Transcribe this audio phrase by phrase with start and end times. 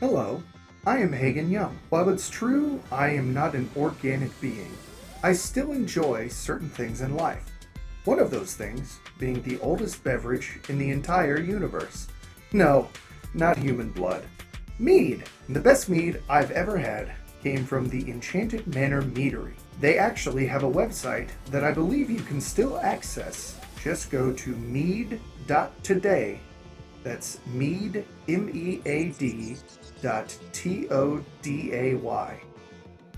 [0.00, 0.42] Hello,
[0.86, 1.78] I am Hagen Young.
[1.90, 4.74] While it's true I am not an organic being,
[5.22, 7.44] I still enjoy certain things in life.
[8.06, 12.08] One of those things being the oldest beverage in the entire universe.
[12.54, 12.88] No,
[13.34, 14.24] not human blood.
[14.78, 15.24] Mead.
[15.50, 17.12] The best mead I've ever had
[17.42, 19.52] came from the Enchanted Manor Meadery.
[19.80, 23.60] They actually have a website that I believe you can still access.
[23.84, 26.40] Just go to mead.today.
[27.02, 29.56] That's mead, M E A D,
[30.02, 32.40] dot T O D A Y.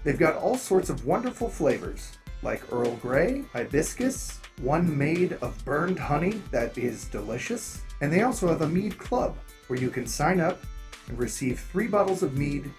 [0.04, 5.98] They've got all sorts of wonderful flavors, like Earl Grey, hibiscus, one made of burned
[5.98, 10.40] honey that is delicious, and they also have a mead club where you can sign
[10.40, 10.59] up
[11.09, 12.70] and receive three bottles of mead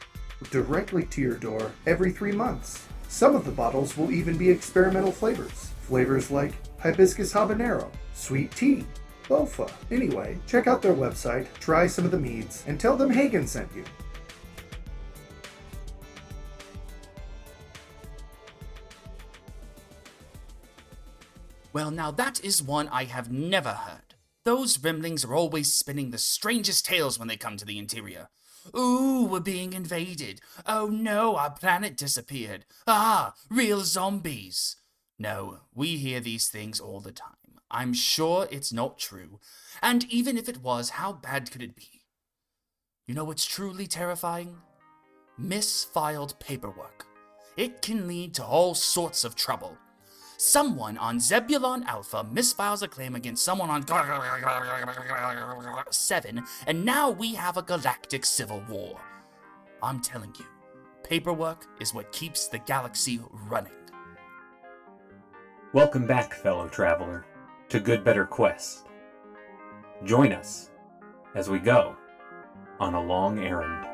[0.51, 2.85] directly to your door every three months.
[3.07, 5.71] Some of the bottles will even be experimental flavors.
[5.81, 8.85] Flavors like hibiscus habanero, sweet tea,
[9.27, 9.71] bofa.
[9.91, 13.69] Anyway, check out their website, try some of the meads, and tell them Hagen sent
[13.75, 13.83] you.
[21.73, 24.13] Well, now that is one I have never heard.
[24.45, 28.29] Those Rimlings are always spinning the strangest tales when they come to the interior.
[28.77, 30.39] Ooh, we're being invaded.
[30.67, 32.65] Oh no, our planet disappeared.
[32.85, 34.77] Ah, real zombies.
[35.17, 37.42] No, we hear these things all the time.
[37.73, 39.39] I'm sure it's not true.
[39.81, 42.03] And even if it was, how bad could it be?
[43.07, 44.57] You know what's truly terrifying?
[45.41, 47.07] Misfiled paperwork.
[47.57, 49.77] It can lead to all sorts of trouble.
[50.37, 53.85] Someone on Zebulon Alpha misfiles a claim against someone on
[55.91, 58.99] 7, and now we have a galactic civil war.
[59.81, 60.45] I'm telling you,
[61.03, 63.73] paperwork is what keeps the galaxy running.
[65.73, 67.25] Welcome back, fellow traveler,
[67.73, 68.85] to Good Better Quest.
[70.03, 70.69] Join us
[71.33, 71.95] as we go
[72.79, 73.92] on a long errand.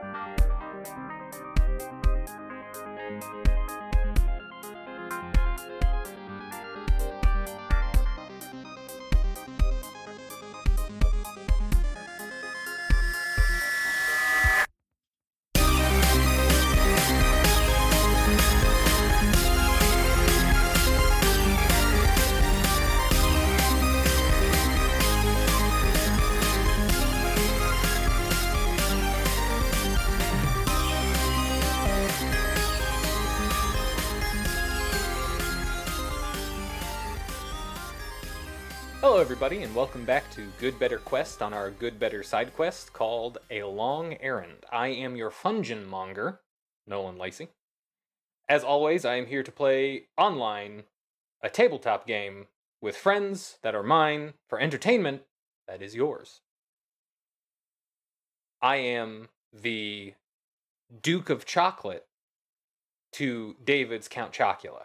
[39.49, 43.39] Everybody, and welcome back to Good Better Quest on our Good Better side quest called
[43.49, 44.63] A Long Errand.
[44.71, 46.37] I am your Fungin Monger,
[46.85, 47.47] Nolan Lacey.
[48.47, 50.83] As always, I am here to play online
[51.41, 52.45] a tabletop game
[52.79, 55.23] with friends that are mine for entertainment
[55.67, 56.41] that is yours.
[58.61, 60.13] I am the
[61.01, 62.05] Duke of Chocolate
[63.13, 64.83] to David's Count Chocula.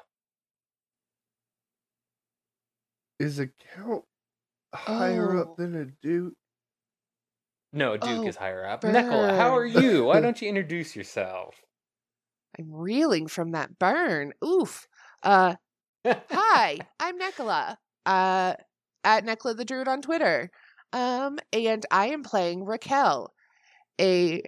[3.21, 4.05] Is a count
[4.75, 5.41] higher Oh.
[5.43, 6.35] up than a duke?
[7.73, 8.85] No, Duke Oh, is higher up.
[8.85, 10.05] Nicola, how are you?
[10.05, 11.57] Why don't you introduce yourself?
[12.59, 14.33] I'm reeling from that burn.
[14.45, 14.87] Oof.
[15.25, 15.57] Uh,
[16.07, 17.79] hi, I'm Nicola.
[18.07, 18.55] Uh,
[19.03, 20.51] at Nicola the Druid on Twitter.
[20.93, 23.33] Um, and I am playing Raquel,
[24.01, 24.43] a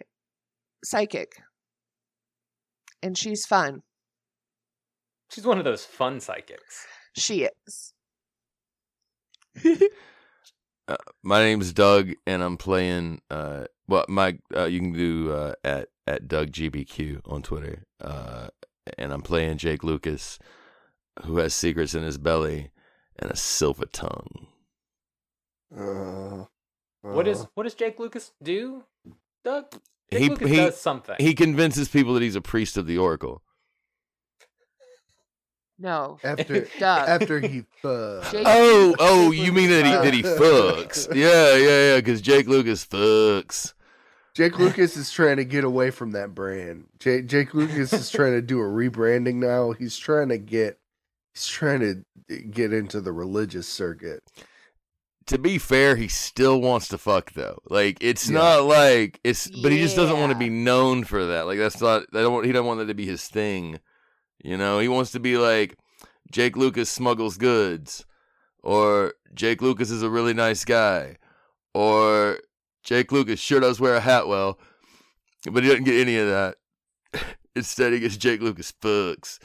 [0.84, 1.32] psychic,
[3.03, 3.82] and she's fun.
[5.32, 6.86] She's one of those fun psychics.
[7.16, 7.92] She is.
[10.88, 13.20] Uh, my name's Doug, and I'm playing.
[13.30, 17.84] Uh, well, my uh, you can do uh, at at Doug GBQ on Twitter.
[18.00, 18.48] Uh,
[18.98, 20.38] and I'm playing Jake Lucas,
[21.24, 22.70] who has secrets in his belly
[23.19, 24.47] and a silver tongue.
[25.76, 26.44] Uh,
[27.03, 28.84] What is uh, what does Jake Lucas do?
[29.44, 29.64] Doug?
[30.12, 31.16] Jake He- Lucas he- does something.
[31.18, 33.42] He convinces people that he's a priest of the Oracle.
[35.78, 37.09] No, after Doug.
[37.09, 38.32] after he fucked.
[38.32, 41.06] Jake- Oh, Jake oh, you mean that he that he fucks?
[41.14, 41.97] Yeah, yeah, yeah.
[41.97, 43.74] Because Jake Lucas fucks.
[44.34, 46.84] Jake Lucas is trying to get away from that brand.
[46.98, 49.72] Jake, Jake Lucas is trying to do a rebranding now.
[49.72, 50.78] He's trying to get
[51.34, 54.22] he's trying to eh, get into the religious circuit.
[55.27, 57.59] to be fair, he still wants to fuck though.
[57.68, 58.39] Like it's Yeah.
[58.39, 61.47] not like it's, but he just doesn't want to be known for that.
[61.47, 62.03] Like that's not.
[62.15, 62.45] I don't.
[62.45, 63.78] He doesn't want that to be his thing.
[64.42, 65.77] You know, he wants to be like
[66.30, 68.04] Jake Lucas smuggles goods,
[68.62, 71.16] or Jake Lucas is a really nice guy,
[71.74, 72.41] or
[72.83, 74.59] Jake Lucas sure does wear a hat well,
[75.50, 76.56] but he doesn't get any of that.
[77.56, 79.38] Instead, he gets Jake Lucas fucks,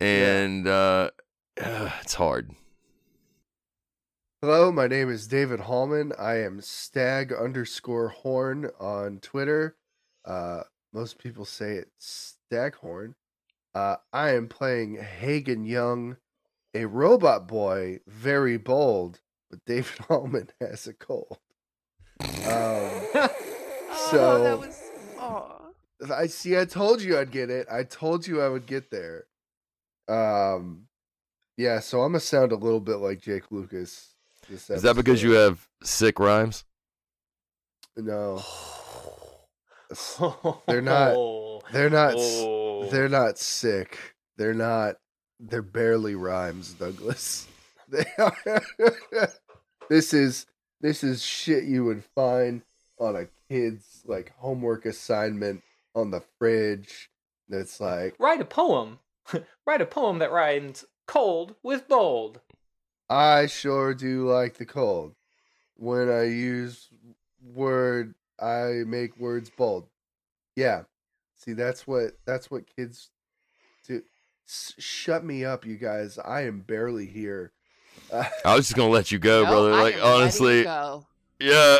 [0.00, 1.10] and uh,
[1.56, 2.50] it's hard.
[4.42, 6.12] Hello, my name is David Hallman.
[6.18, 9.76] I am stag underscore horn on Twitter.
[10.22, 13.14] Uh, most people say it's Staghorn.
[13.74, 16.16] Uh, I am playing Hagen Young,
[16.74, 21.38] a robot boy, very bold, but David Allman has a cold.
[22.20, 22.30] Um,
[23.96, 24.82] Oh, So- that was.
[25.18, 25.50] Oh.
[26.12, 26.58] I see.
[26.58, 27.66] I told you I'd get it.
[27.72, 29.24] I told you I would get there.
[30.08, 30.88] Um,
[31.56, 31.80] yeah.
[31.80, 34.14] So I'm gonna sound a little bit like Jake Lucas.
[34.50, 36.64] This Is that because you have sick rhymes?
[37.96, 38.42] No,
[40.66, 42.14] They're not- they're not.
[42.16, 42.44] s-
[42.90, 43.98] They're not sick.
[44.36, 44.96] They're not.
[45.40, 47.48] They're barely rhymes, Douglas.
[47.86, 48.62] They are.
[49.90, 50.46] this is
[50.80, 52.62] this is shit you would find
[52.98, 55.62] on a kid's like homework assignment
[55.94, 57.10] on the fridge.
[57.46, 59.00] That's like Write a poem.
[59.66, 62.40] Write a poem that rhymes cold with bold.
[63.10, 65.14] I sure do like the cold.
[65.76, 66.88] When I use
[67.42, 69.88] word, I make words bold.
[70.56, 70.84] Yeah.
[71.36, 73.10] See, that's what that's what kids
[73.86, 74.02] do.
[74.48, 76.18] S- shut me up, you guys.
[76.18, 77.52] I am barely here.
[78.12, 79.72] Uh, I was just gonna let you go, No, brother.
[79.72, 81.06] I Like am ready to honestly, go.
[81.40, 81.78] yeah.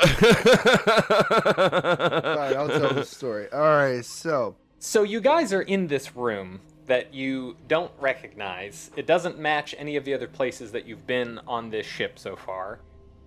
[1.14, 3.50] All right, I'll tell the story.
[3.52, 8.90] All right, so So you guys are in this room that you don't recognize.
[8.96, 12.36] It doesn't match any of the other places that you've been on this ship so
[12.36, 12.80] far.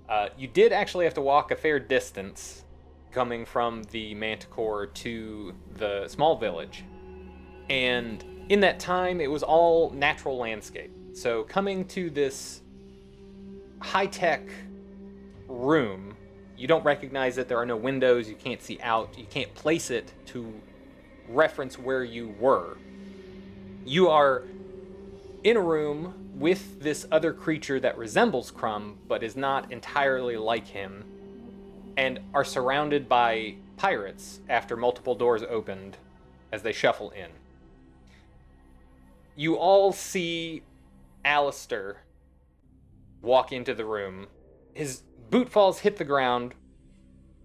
[0.08, 2.64] Uh, you did actually have to walk a fair distance
[3.12, 6.84] coming from the Manticore to the small village.
[7.70, 10.92] And in that time, it was all natural landscape.
[11.14, 12.62] So coming to this
[13.80, 14.42] high tech
[15.48, 16.16] room,
[16.58, 17.48] you don't recognize it.
[17.48, 18.30] There are no windows.
[18.30, 19.18] You can't see out.
[19.18, 20.54] You can't place it to
[21.30, 22.78] reference where you were.
[23.86, 24.44] You are
[25.44, 30.68] in a room with this other creature that resembles Crumb, but is not entirely like
[30.68, 31.04] him,
[31.98, 35.98] and are surrounded by pirates after multiple doors opened
[36.52, 37.30] as they shuffle in.
[39.36, 40.64] You all see
[41.26, 41.98] Alistair
[43.22, 44.28] walk into the room.
[44.74, 46.54] His boot falls hit the ground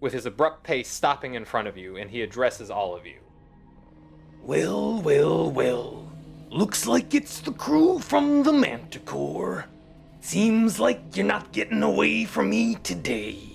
[0.00, 3.18] with his abrupt pace stopping in front of you, and he addresses all of you.
[4.42, 6.10] Well, well, well.
[6.50, 9.66] Looks like it's the crew from the Manticore.
[10.20, 13.51] Seems like you're not getting away from me today.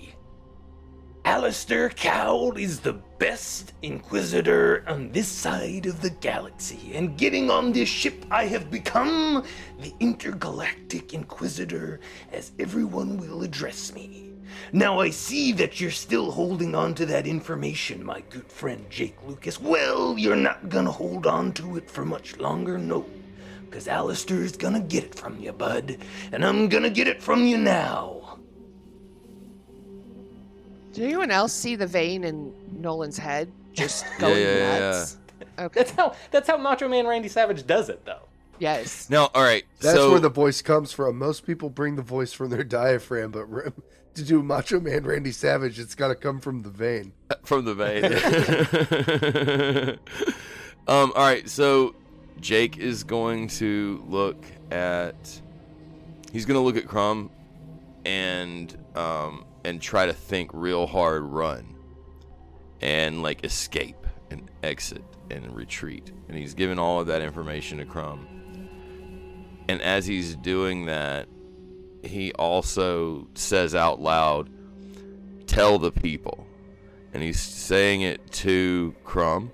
[1.28, 7.74] Alistair Cowell is the best Inquisitor on this side of the galaxy, and getting on
[7.74, 9.44] this ship, I have become
[9.82, 12.00] the Intergalactic Inquisitor,
[12.32, 14.36] as everyone will address me.
[14.72, 19.18] Now I see that you're still holding on to that information, my good friend Jake
[19.28, 19.60] Lucas.
[19.60, 23.06] Well, you're not gonna hold on to it for much longer, no.
[23.66, 25.98] Because Alistair's gonna get it from you, bud.
[26.32, 28.17] And I'm gonna get it from you now.
[30.98, 35.18] Did anyone else see the vein in Nolan's head just going yeah, yeah, nuts?
[35.60, 35.82] Okay.
[35.82, 38.22] That's how that's how Macho Man Randy Savage does it, though.
[38.58, 39.08] Yes.
[39.08, 39.64] now, all right.
[39.80, 41.20] that's so where the voice comes from.
[41.20, 43.46] Most people bring the voice from their diaphragm, but
[44.16, 47.14] to do Macho Man Randy Savage, it's got to come from the vein.
[47.44, 48.04] from the vein.
[50.88, 51.14] um.
[51.16, 51.48] All right.
[51.48, 51.94] So
[52.42, 55.42] Jake is going to look at.
[56.32, 57.30] He's going to look at Crumb,
[58.04, 61.76] and um and try to think real hard, run,
[62.82, 66.12] and like escape and exit and retreat.
[66.28, 68.28] And he's giving all of that information to Crumb.
[69.68, 71.28] And as he's doing that,
[72.04, 74.50] he also says out loud,
[75.46, 76.48] "Tell the people."
[77.14, 79.52] and he's saying it to Crumb,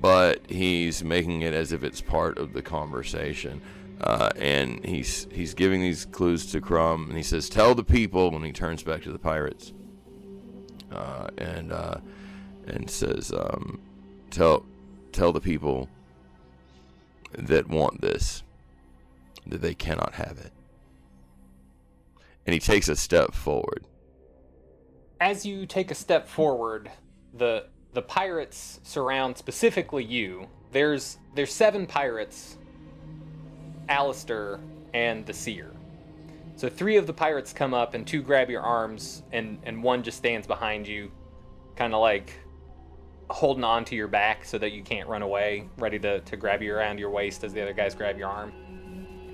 [0.00, 3.60] but he's making it as if it's part of the conversation.
[4.00, 8.30] Uh, and he's he's giving these clues to Crumb, and he says, "Tell the people."
[8.30, 9.72] When he turns back to the pirates,
[10.90, 11.96] uh, and uh,
[12.66, 13.80] and says, um,
[14.30, 14.64] "Tell
[15.12, 15.88] tell the people
[17.32, 18.42] that want this
[19.46, 20.52] that they cannot have it."
[22.46, 23.84] And he takes a step forward.
[25.20, 26.90] As you take a step forward,
[27.32, 30.48] the the pirates surround specifically you.
[30.72, 32.58] There's there's seven pirates,
[33.88, 34.60] Alistair
[34.92, 35.72] and the Seer.
[36.56, 40.02] So three of the pirates come up and two grab your arms and and one
[40.02, 41.10] just stands behind you,
[41.76, 42.32] kind of like
[43.30, 46.62] holding on to your back so that you can't run away, ready to, to grab
[46.62, 48.52] you around your waist as the other guys grab your arm.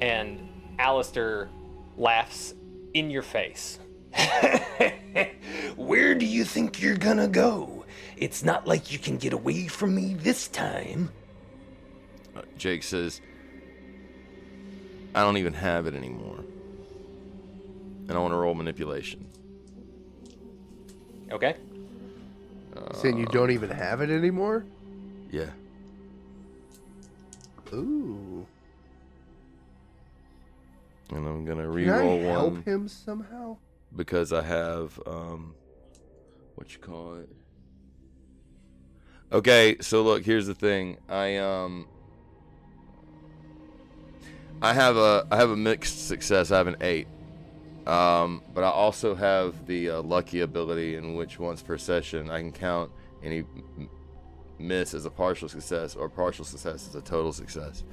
[0.00, 1.50] And Alistair
[1.97, 2.54] laughs
[2.95, 3.78] in your face.
[5.76, 7.85] Where do you think you're gonna go?
[8.16, 11.11] It's not like you can get away from me this time.
[12.35, 13.21] Uh, Jake says,
[15.14, 16.38] I don't even have it anymore.
[18.09, 19.26] And I want to roll manipulation.
[21.31, 21.57] Okay?
[22.95, 24.64] Saying you don't even have it anymore?
[25.31, 25.50] Yeah.
[27.73, 28.47] Ooh.
[31.11, 32.26] And I'm gonna Can I re-roll one.
[32.26, 33.57] help one him somehow?
[33.95, 35.55] because I have um,
[36.55, 37.29] what you call it.
[39.33, 40.99] Okay, so look, here's the thing.
[41.09, 41.87] I um,
[44.62, 46.50] I have a I have a mixed success.
[46.50, 47.07] I have an eight.
[47.87, 52.40] Um, but I also have the uh, lucky ability in which once per session I
[52.40, 52.90] can count
[53.23, 53.45] any
[54.59, 57.85] miss as a partial success or partial success as a total success,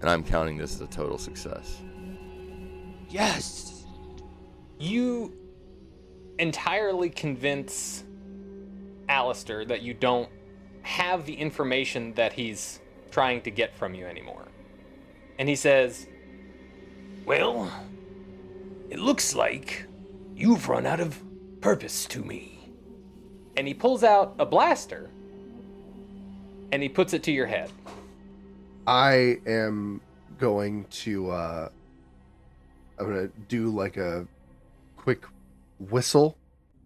[0.00, 1.82] and I'm counting this as a total success.
[3.10, 3.84] Yes.
[4.78, 5.36] You
[6.38, 8.04] entirely convince
[9.08, 10.28] Alistair that you don't
[10.82, 14.48] have the information that he's trying to get from you anymore.
[15.38, 16.06] And he says,
[17.26, 17.70] Well,
[18.90, 19.86] it looks like
[20.36, 21.20] you've run out of
[21.60, 22.50] purpose to me.
[23.56, 25.10] and he pulls out a blaster
[26.72, 27.70] and he puts it to your head.
[28.86, 30.00] I am
[30.38, 31.68] going to uh
[32.98, 34.26] I'm gonna do like a
[34.96, 35.24] quick
[35.78, 36.36] whistle.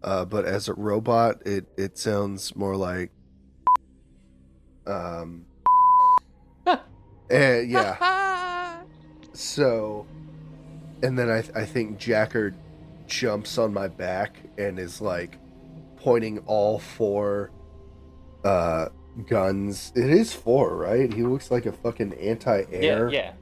[0.03, 3.11] Uh but as a robot it it sounds more like
[4.85, 5.45] um
[7.29, 8.83] eh, yeah.
[9.33, 10.05] So
[11.03, 12.53] and then I I think Jacker
[13.07, 15.37] jumps on my back and is like
[15.97, 17.51] pointing all four
[18.43, 18.89] uh
[19.27, 19.91] guns.
[19.95, 21.11] It is four, right?
[21.11, 23.09] He looks like a fucking anti-air.
[23.09, 23.33] Yeah,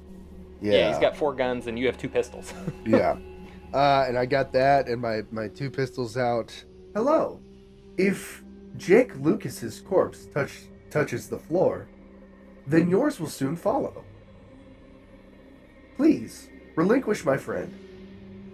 [0.62, 0.90] yeah, yeah.
[0.90, 2.54] he's got four guns and you have two pistols.
[2.86, 3.18] yeah.
[3.74, 6.54] Uh, and I got that and my my two pistols out.
[6.96, 7.40] Hello.
[7.98, 8.44] If
[8.78, 11.88] Jake Lucas's corpse touch, touches the floor,
[12.66, 14.04] then yours will soon follow.
[15.96, 17.74] Please, relinquish my friend,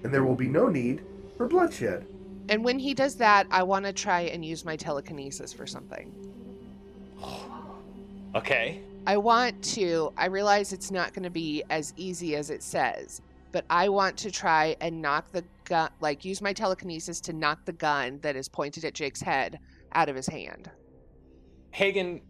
[0.03, 1.03] and there will be no need
[1.37, 2.07] for bloodshed.
[2.49, 6.11] And when he does that, I want to try and use my telekinesis for something.
[8.35, 8.81] okay.
[9.05, 13.21] I want to, I realize it's not going to be as easy as it says,
[13.51, 17.65] but I want to try and knock the gun, like use my telekinesis to knock
[17.65, 19.59] the gun that is pointed at Jake's head
[19.91, 20.71] out of his hand.
[21.71, 22.21] Hagen,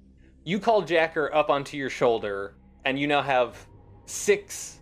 [0.43, 3.67] you call Jacker up onto your shoulder and you now have
[4.07, 4.79] six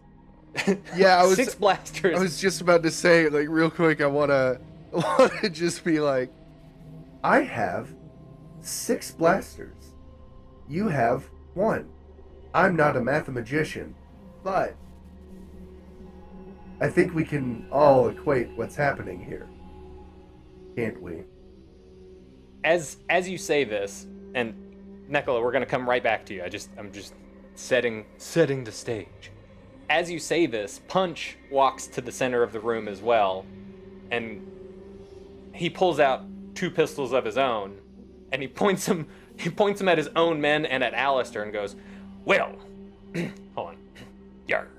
[0.95, 2.17] Yeah, I was six blasters.
[2.17, 4.59] I was just about to say like real quick I want to
[4.91, 6.31] want to just be like
[7.23, 7.93] I have
[8.61, 9.93] six blasters.
[10.67, 11.89] You have one.
[12.53, 13.93] I'm not a mathemagician,
[14.43, 14.75] but
[16.81, 19.47] I think we can all equate what's happening here.
[20.75, 21.23] Can't we?
[22.63, 24.05] as as you say this,
[24.35, 24.53] and
[25.07, 26.43] Nicola, we're gonna come right back to you.
[26.43, 27.13] I just I'm just
[27.55, 29.30] setting setting the stage.
[29.91, 33.45] As you say this, Punch walks to the center of the room as well,
[34.09, 34.41] and
[35.53, 36.23] he pulls out
[36.55, 37.77] two pistols of his own,
[38.31, 39.05] and he points them
[39.37, 41.75] he points them at his own men and at Alistair and goes,
[42.23, 42.55] Well,
[43.53, 43.77] hold on.
[44.47, 44.69] yar.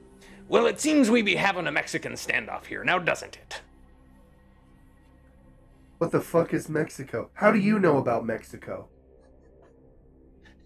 [0.48, 3.60] Well, it seems we be having a Mexican standoff here, now doesn't it?
[5.98, 7.28] What the fuck is Mexico?
[7.34, 8.88] How do you know about Mexico?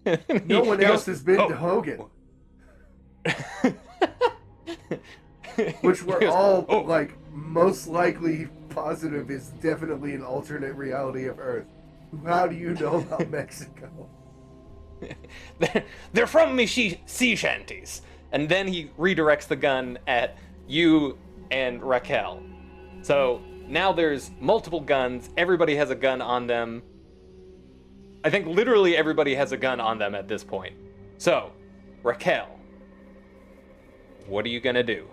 [0.45, 2.05] No one else goes, has been "Oh." to Hogan,
[5.81, 11.39] which we're goes, all "Oh." like most likely positive is definitely an alternate reality of
[11.39, 11.65] Earth.
[12.25, 13.89] How do you know about Mexico?
[15.59, 18.01] They're, they're from she- sea shanties.
[18.31, 21.17] and then he redirects the gun at you
[21.51, 22.41] and Raquel.
[23.03, 25.29] So now there's multiple guns.
[25.37, 26.81] Everybody has a gun on them.
[28.23, 30.75] I think literally everybody has a gun on them at this point.
[31.19, 31.51] So,
[32.03, 32.56] Raquel,
[34.27, 35.07] what are you gonna do?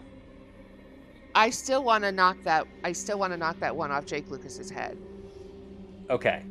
[1.34, 2.66] I still want to knock that.
[2.84, 4.96] I still want to knock that one off Jake Lucas's head.
[6.10, 6.42] Okay.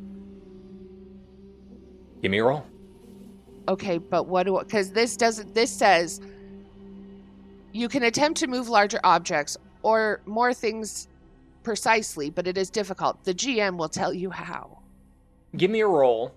[2.21, 2.65] Give me a roll.
[3.67, 4.59] Okay, but what do?
[4.59, 5.53] Because this doesn't.
[5.53, 6.19] This says
[7.71, 11.07] you can attempt to move larger objects or more things
[11.63, 13.23] precisely, but it is difficult.
[13.23, 14.79] The GM will tell you how.
[15.55, 16.35] Give me a roll.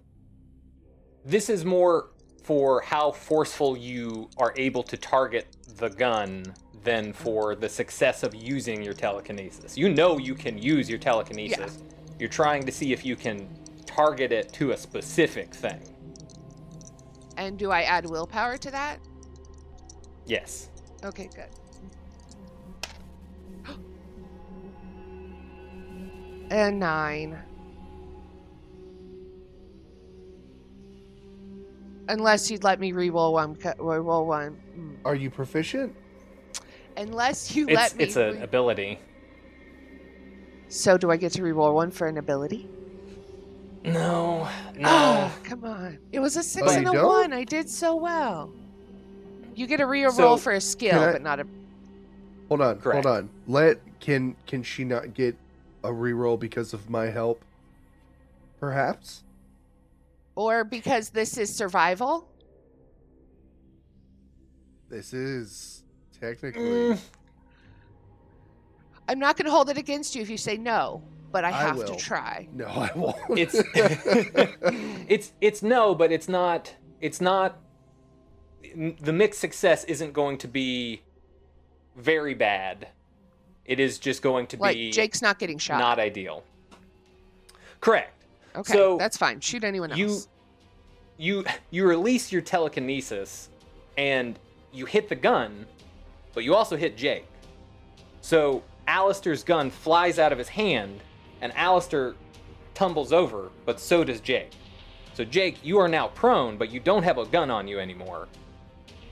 [1.24, 2.10] This is more
[2.44, 6.54] for how forceful you are able to target the gun
[6.84, 9.76] than for the success of using your telekinesis.
[9.76, 11.82] You know you can use your telekinesis.
[12.18, 13.48] You're trying to see if you can
[13.84, 15.80] target it to a specific thing.
[17.36, 18.98] And do I add willpower to that?
[20.26, 20.70] Yes.
[21.04, 21.50] Okay, good.
[26.50, 27.38] and nine.
[32.08, 34.56] Unless you'd let me re-roll one, re-roll one.
[34.78, 34.96] Mm.
[35.04, 35.94] are you proficient?
[36.96, 38.04] Unless you It's let me.
[38.04, 38.98] it's an re- ability.
[40.68, 42.68] so do I get to re-roll one for an ability?
[43.84, 44.88] No, no.
[44.88, 45.98] Ah, come on.
[46.12, 47.06] It was a six Oh, and a don't?
[47.06, 47.32] one.
[47.32, 48.50] I did so well.
[49.54, 51.46] You get a reroll So- for a skill, I- but not a.
[52.48, 53.04] Hold on, Correct.
[53.04, 53.30] hold on.
[53.48, 55.34] Let can can she not get
[55.82, 57.42] a re-roll because of my help?
[58.60, 59.22] Perhaps.
[60.36, 62.30] Or because this is survival.
[64.88, 65.82] This is
[66.20, 66.62] technically.
[66.62, 66.98] Mm,
[69.08, 71.02] I'm not going to hold it against you if you say no,
[71.32, 71.86] but I I have will.
[71.86, 72.48] to try.
[72.52, 73.16] No, I won't.
[73.38, 73.54] it's
[75.08, 76.74] it's it's no, but it's not.
[77.00, 77.58] It's not.
[79.00, 81.02] The mixed success isn't going to be
[81.96, 82.88] very bad.
[83.64, 85.78] It is just going to Like be Jake's not getting shot.
[85.78, 86.44] not ideal.
[87.80, 88.15] Correct.
[88.56, 89.40] Okay, so that's fine.
[89.40, 89.98] Shoot anyone else.
[89.98, 90.20] You
[91.18, 93.48] you you release your telekinesis
[93.96, 94.38] and
[94.72, 95.66] you hit the gun,
[96.34, 97.26] but you also hit Jake.
[98.20, 101.00] So Alistair's gun flies out of his hand
[101.40, 102.14] and Alistair
[102.74, 104.52] tumbles over, but so does Jake.
[105.14, 108.28] So Jake, you are now prone, but you don't have a gun on you anymore.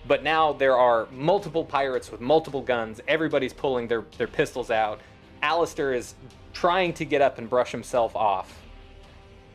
[0.07, 3.01] But now there are multiple pirates with multiple guns.
[3.09, 5.01] Everybody's pulling their, their pistols out.
[5.43, 6.15] Alistair is
[6.53, 8.61] trying to get up and brush himself off.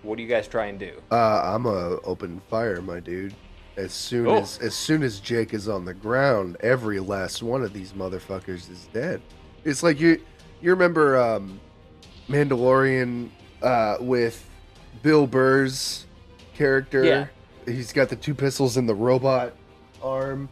[0.03, 0.93] What do you guys try and do?
[1.11, 1.15] Uh,
[1.55, 3.35] I'm a open fire, my dude.
[3.77, 4.37] As soon Oh.
[4.41, 8.69] as as soon as Jake is on the ground, every last one of these motherfuckers
[8.69, 9.21] is dead.
[9.63, 10.21] It's like you
[10.61, 11.59] you remember um,
[12.27, 13.29] Mandalorian
[13.61, 14.47] uh, with
[15.01, 16.05] Bill Burr's
[16.55, 17.03] character.
[17.03, 17.27] Yeah.
[17.65, 19.53] He's got the two pistols in the robot
[20.01, 20.49] arm.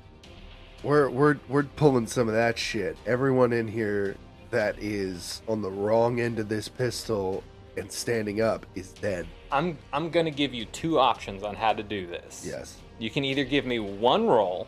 [0.83, 2.97] We're we're we're pulling some of that shit.
[3.05, 4.15] Everyone in here
[4.51, 7.43] that is on the wrong end of this pistol
[7.77, 9.27] and standing up is dead.
[9.51, 12.43] I'm I'm gonna give you two options on how to do this.
[12.46, 12.77] Yes.
[13.00, 14.67] You can either give me one roll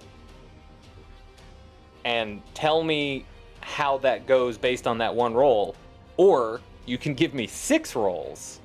[2.05, 3.25] and tell me
[3.61, 5.75] how that goes based on that one roll,
[6.17, 8.59] or you can give me six rolls.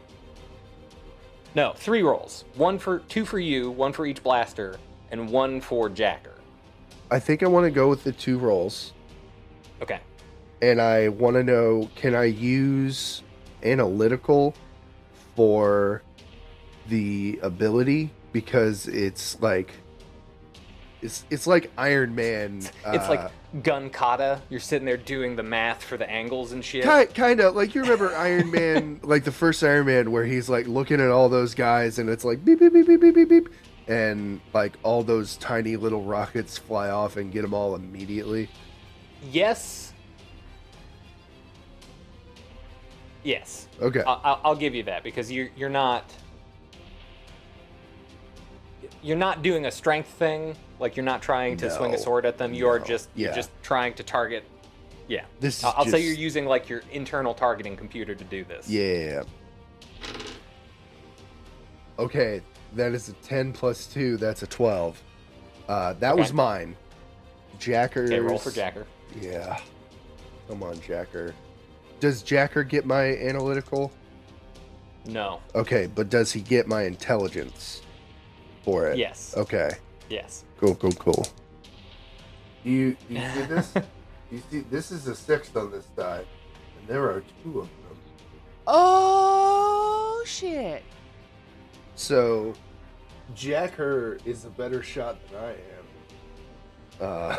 [1.54, 2.44] No, three rolls.
[2.54, 4.76] One for two for you, one for each blaster,
[5.10, 6.34] and one for Jacker.
[7.10, 8.92] I think I want to go with the two rolls,
[9.82, 10.00] Okay.
[10.62, 13.22] and I want to know can I use
[13.64, 14.54] analytical
[15.34, 16.02] for
[16.88, 19.72] the ability because it's like
[21.04, 22.58] it's it's like Iron Man.
[22.58, 24.40] It's uh, like gun kata.
[24.48, 26.84] You're sitting there doing the math for the angles and shit.
[26.84, 30.48] Kind, kind of like you remember Iron Man, like the first Iron Man, where he's
[30.48, 33.28] like looking at all those guys, and it's like beep beep beep beep beep beep
[33.28, 33.48] beep,
[33.86, 38.48] and like all those tiny little rockets fly off and get them all immediately.
[39.30, 39.92] Yes.
[43.24, 43.66] Yes.
[43.80, 46.04] Okay, I- I'll, I'll give you that because you're you're not
[49.02, 50.54] you're not doing a strength thing.
[50.78, 52.52] Like you're not trying to swing a sword at them.
[52.54, 52.84] You are No.
[52.84, 53.34] just you're Yeah.
[53.36, 54.44] just trying to target.
[55.08, 55.24] Yeah.
[55.40, 58.68] this I'll, I'll say you're using like your internal targeting computer to do this.
[58.68, 59.22] Yeah.
[61.98, 62.40] Okay,
[62.74, 64.16] that is a 10 plus 2.
[64.16, 65.00] That's a 12.
[65.68, 66.74] Uh, that was mine.
[67.60, 68.04] Jacker.
[68.04, 68.86] Okay, roll for Jacker.
[69.20, 69.60] Yeah.
[70.48, 71.34] Come on, Jacker.
[72.04, 73.90] Does Jacker get my analytical?
[75.06, 75.40] No.
[75.54, 77.80] Okay, but does he get my intelligence
[78.62, 78.98] for it?
[78.98, 79.32] Yes.
[79.38, 79.70] Okay.
[80.10, 80.44] Yes.
[80.60, 81.26] Cool, cool, cool.
[82.62, 83.74] Do you, do you see this?
[84.30, 86.26] you see, this is a sixth on this die,
[86.78, 87.96] and there are two of them.
[88.66, 90.82] oh shit!
[91.94, 92.52] So,
[93.34, 97.00] Jacker is a better shot than I am.
[97.00, 97.36] Uh,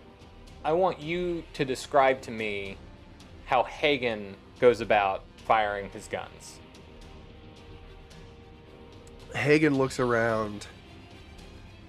[0.66, 2.76] I want you to describe to me
[3.46, 6.58] how Hagen goes about firing his guns.
[9.34, 10.66] Hagen looks around,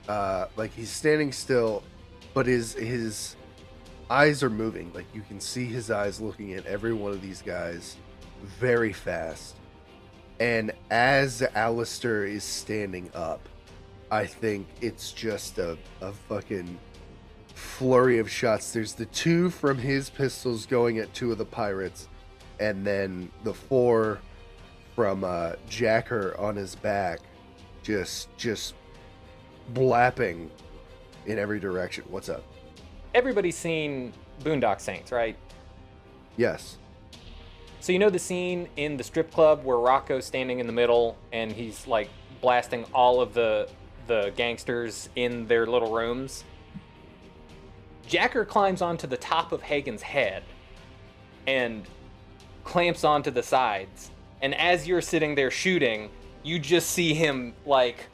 [0.08, 1.84] uh, like he's standing still,
[2.34, 3.36] but his his
[4.10, 4.92] eyes are moving.
[4.94, 7.98] Like you can see his eyes looking at every one of these guys
[8.60, 9.56] very fast.
[10.40, 13.50] And as Alistair is standing up,
[14.12, 16.78] I think it's just a, a fucking
[17.58, 18.72] flurry of shots.
[18.72, 22.08] There's the two from his pistols going at two of the pirates,
[22.60, 24.20] and then the four
[24.96, 27.20] from uh, Jacker on his back,
[27.84, 28.76] just just
[29.70, 30.50] blapping
[31.26, 32.04] in every direction.
[32.10, 32.44] What's up?
[33.14, 35.36] Everybody's seen Boondock Saints, right?
[36.38, 36.78] Yes.
[37.80, 41.18] So you know the scene in the strip club where Rocco's standing in the middle
[41.32, 42.10] and he's like
[42.42, 43.70] blasting all of the
[44.06, 46.44] the gangsters in their little rooms.
[48.08, 50.44] Jacker climbs onto the top of Hagen's head
[51.46, 51.86] and
[52.64, 54.12] clamps onto the sides.
[54.42, 56.10] And as you're sitting there shooting,
[56.44, 58.08] you just see him like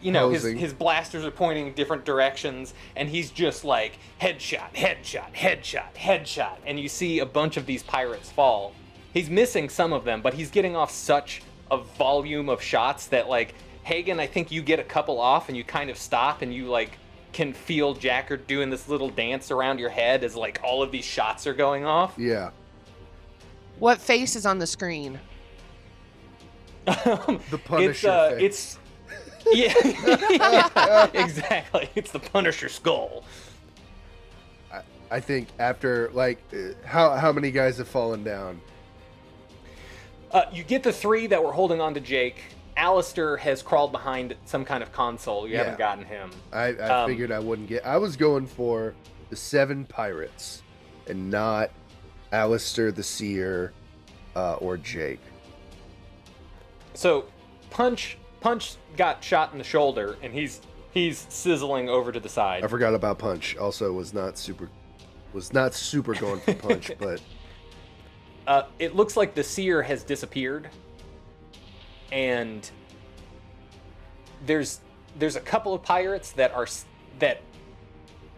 [0.00, 5.34] you know, his, his blasters are pointing different directions, and he's just like headshot, headshot,
[5.34, 8.72] headshot, headshot, and you see a bunch of these pirates fall,
[9.12, 13.28] he's missing some of them, but he's getting off such a volume of shots that
[13.28, 16.54] like Hagen, I think you get a couple off and you kind of stop and
[16.54, 16.98] you like
[17.38, 21.04] can feel Jacker doing this little dance around your head as like all of these
[21.04, 22.14] shots are going off.
[22.18, 22.50] Yeah.
[23.78, 25.20] What face is on the screen?
[26.84, 28.42] the The Punisher It's uh, face.
[28.42, 28.78] it's
[29.54, 31.88] yeah, exactly.
[31.94, 33.22] It's the Punisher skull.
[35.08, 38.60] I think after like uh, how how many guys have fallen down?
[40.32, 42.42] Uh, you get the three that were holding on to Jake.
[42.78, 45.46] Alistair has crawled behind some kind of console.
[45.46, 45.58] You Yeah.
[45.64, 46.30] haven't gotten him.
[46.52, 47.84] I, I Um, figured I wouldn't get.
[47.84, 48.94] I was going for
[49.30, 50.62] the seven pirates,
[51.08, 51.70] and not
[52.32, 53.72] Alistair the Seer
[54.36, 55.20] uh, or Jake.
[56.94, 57.26] So,
[57.70, 60.60] Punch Punch got shot in the shoulder, and he's
[60.92, 62.62] he's sizzling over to the side.
[62.64, 63.56] I forgot about Punch.
[63.56, 64.70] Also, was not super,
[65.32, 67.20] was not super going for Punch, but
[68.46, 70.70] Uh, it looks like the seer has disappeared,
[72.12, 72.70] and
[74.46, 74.80] there's
[75.18, 76.66] there's a couple of pirates that are
[77.18, 77.40] that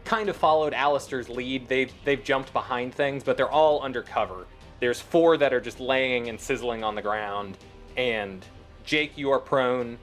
[0.04, 1.68] kind of followed Alistair's lead.
[1.68, 4.46] They've they've jumped behind things, but they're all undercover.
[4.80, 7.59] There's four that are just laying and sizzling on the ground,
[7.96, 8.44] and
[8.85, 9.98] Jake, you are prone.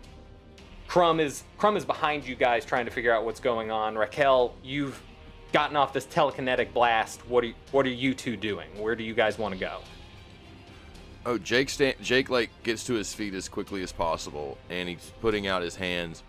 [0.87, 3.97] Crumb is Crumb is behind you guys, trying to figure out what's going on.
[3.97, 5.01] Raquel, you've
[5.51, 7.27] gotten off this telekinetic blast.
[7.27, 8.69] What are what are you two doing?
[8.81, 9.79] Where do you guys want to go?
[11.27, 15.11] Oh, Jake sta- Jake like gets to his feet as quickly as possible, and he's
[15.19, 16.23] putting out his hands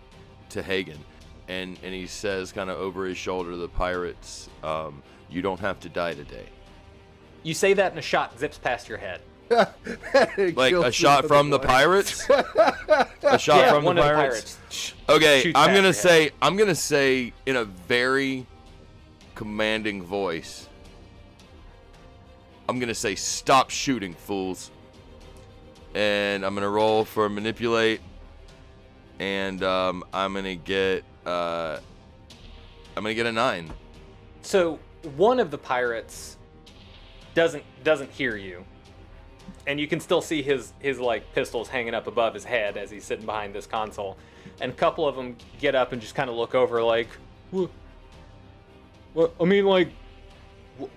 [0.49, 0.99] to Hagen,
[1.47, 5.61] and and he says kind of over his shoulder to the pirates, um, "You don't
[5.61, 6.47] have to die today."
[7.43, 9.21] You say that, and a shot zips past your head.
[10.37, 11.65] Like a shot from the boy.
[11.65, 12.29] pirates.
[12.29, 14.57] a shot yeah, from one the of the pirates.
[14.57, 14.93] pirates.
[15.07, 16.33] Okay, shoots I'm gonna say head.
[16.41, 18.45] I'm gonna say in a very
[19.33, 20.67] commanding voice.
[22.67, 24.71] I'm gonna say stop shooting, fools.
[25.95, 28.01] And I'm gonna roll for manipulate,
[29.19, 31.79] and um, I'm gonna get uh,
[32.95, 33.71] I'm gonna get a nine.
[34.41, 34.79] So
[35.15, 36.37] one of the pirates
[37.33, 38.65] doesn't doesn't hear you,
[39.65, 42.91] and you can still see his his like pistols hanging up above his head as
[42.91, 44.17] he's sitting behind this console.
[44.61, 47.07] And a couple of them get up and just kind of look over, like,
[47.51, 47.69] "What?
[49.13, 49.33] What?
[49.39, 49.89] I mean, like,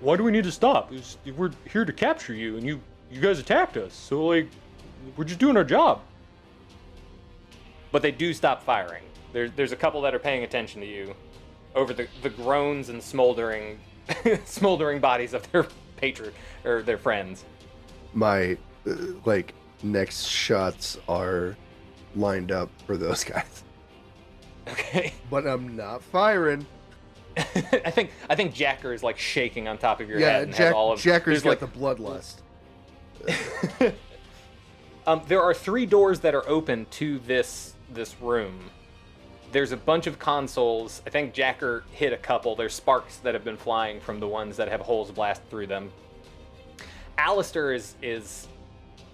[0.00, 0.92] why do we need to stop?
[1.36, 3.94] We're here to capture you, and you you guys attacked us.
[3.94, 4.48] So like,
[5.16, 6.00] we're just doing our job."
[7.90, 9.04] But they do stop firing.
[9.32, 11.14] There, there's a couple that are paying attention to you
[11.74, 13.78] over the, the groans and smoldering
[14.44, 16.32] smoldering bodies of their patron
[16.64, 17.44] or their friends.
[18.14, 21.56] My uh, like next shots are
[22.14, 23.64] lined up for those guys,
[24.68, 25.14] Okay.
[25.30, 26.66] but I'm not firing.
[27.36, 30.52] I think I think Jacker is like shaking on top of your yeah, head and
[30.52, 32.42] Jack, has all of Jacker's there's, got like, the bloodlust.
[35.06, 38.70] Um, there are three doors that are open to this this room.
[39.50, 41.02] There's a bunch of consoles.
[41.06, 42.54] I think Jacker hit a couple.
[42.56, 45.92] There's sparks that have been flying from the ones that have holes blasted through them.
[47.18, 48.46] Alistair is is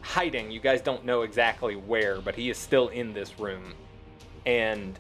[0.03, 0.51] hiding.
[0.51, 3.75] You guys don't know exactly where, but he is still in this room.
[4.45, 4.99] And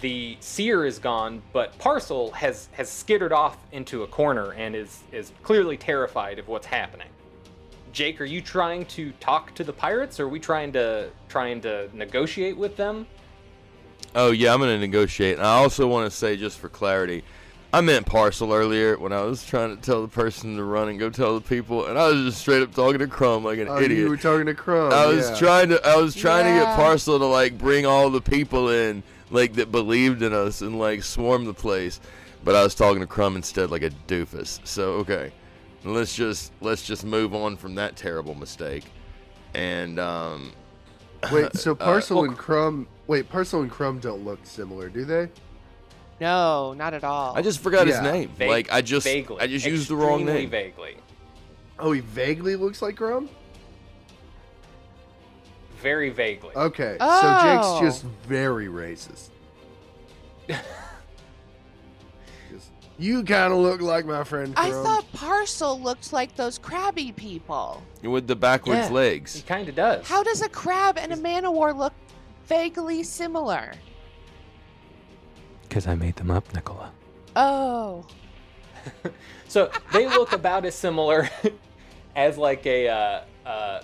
[0.00, 5.02] the seer is gone, but Parcel has has skittered off into a corner and is
[5.12, 7.08] is clearly terrified of what's happening.
[7.94, 11.60] Jake, are you trying to talk to the pirates, or are we trying to trying
[11.60, 13.06] to negotiate with them?
[14.16, 15.38] Oh yeah, I'm gonna negotiate.
[15.38, 17.22] And I also want to say, just for clarity,
[17.72, 20.98] I meant Parcel earlier when I was trying to tell the person to run and
[20.98, 23.68] go tell the people, and I was just straight up talking to Crumb like an
[23.68, 24.00] Oh, idiot.
[24.00, 24.92] you were talking to Crumb.
[24.92, 25.36] I was yeah.
[25.36, 29.04] trying to I was trying to get Parcel to like bring all the people in
[29.30, 32.00] like that believed in us and like swarm the place.
[32.42, 34.58] But I was talking to Crumb instead like a doofus.
[34.66, 35.30] So okay.
[35.84, 38.84] Let's just let's just move on from that terrible mistake.
[39.54, 40.52] And um
[41.32, 42.86] Wait, so Parcel well, and Crumb.
[43.06, 45.28] Wait, Parcel and Crumb don't look similar, do they?
[46.20, 47.36] No, not at all.
[47.36, 47.94] I just forgot Yeah.
[47.94, 48.28] his name.
[48.30, 50.48] Vague- like I just vaguely, I just used the wrong name.
[50.50, 50.96] Vaguely,
[51.78, 53.28] Oh, he vaguely looks like Crumb.
[55.80, 56.54] very vaguely.
[56.56, 57.20] Okay, Oh.
[57.20, 59.28] so Jake's just very racist.
[62.96, 67.12] Just, you kind of look like my friend I thought Parcel looked like those crabby
[67.12, 67.82] people.
[68.02, 69.12] With the backwards Yeah.
[69.12, 70.06] he kind of does.
[70.06, 71.92] How does a crab and a man o' war look
[72.46, 73.72] vaguely similar?
[75.62, 76.90] Because I made them up, Nicola.
[77.36, 78.06] Oh.
[79.48, 81.30] So they look about as similar
[82.16, 83.80] as like a uh, uh,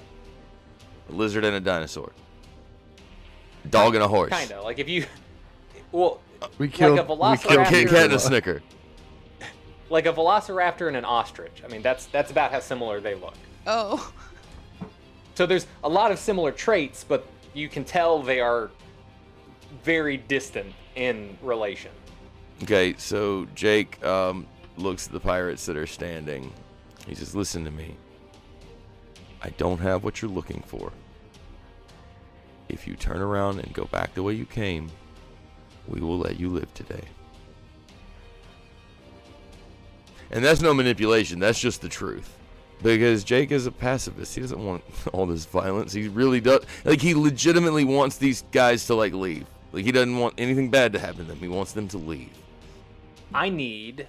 [1.09, 2.11] A lizard and a dinosaur.
[3.68, 4.31] Dog and a horse.
[4.31, 5.07] kind of like if you,
[5.92, 6.20] well,
[6.59, 7.42] we like killed, a we velociraptor.
[7.42, 8.62] killed Kit Kat and a Snicker.
[9.90, 11.62] Like a velociraptor and an ostrich.
[11.64, 13.35] I mean, that's that's about how similar they look.
[13.66, 14.12] Oh.
[15.35, 18.70] So there's a lot of similar traits, but you can tell they are
[19.83, 21.92] very distant in relation.
[22.62, 26.53] Okay, so Jake um, looks at the pirates that are standing.
[27.07, 27.96] He says, Listen to me.
[29.42, 30.92] I don't have what you're looking for.
[32.68, 34.90] If you turn around and go back the way you came,
[35.88, 37.05] we will let you live today.
[40.31, 42.37] And that's no manipulation, that's just the truth.
[42.83, 44.35] Because Jake is a pacifist.
[44.35, 45.93] He doesn't want all this violence.
[45.93, 46.64] He really does.
[46.85, 49.47] Like, he legitimately wants these guys to, like, leave.
[49.73, 51.38] Like, he doesn't want anything bad to happen to them.
[51.38, 52.31] He wants them to leave.
[53.35, 54.09] I need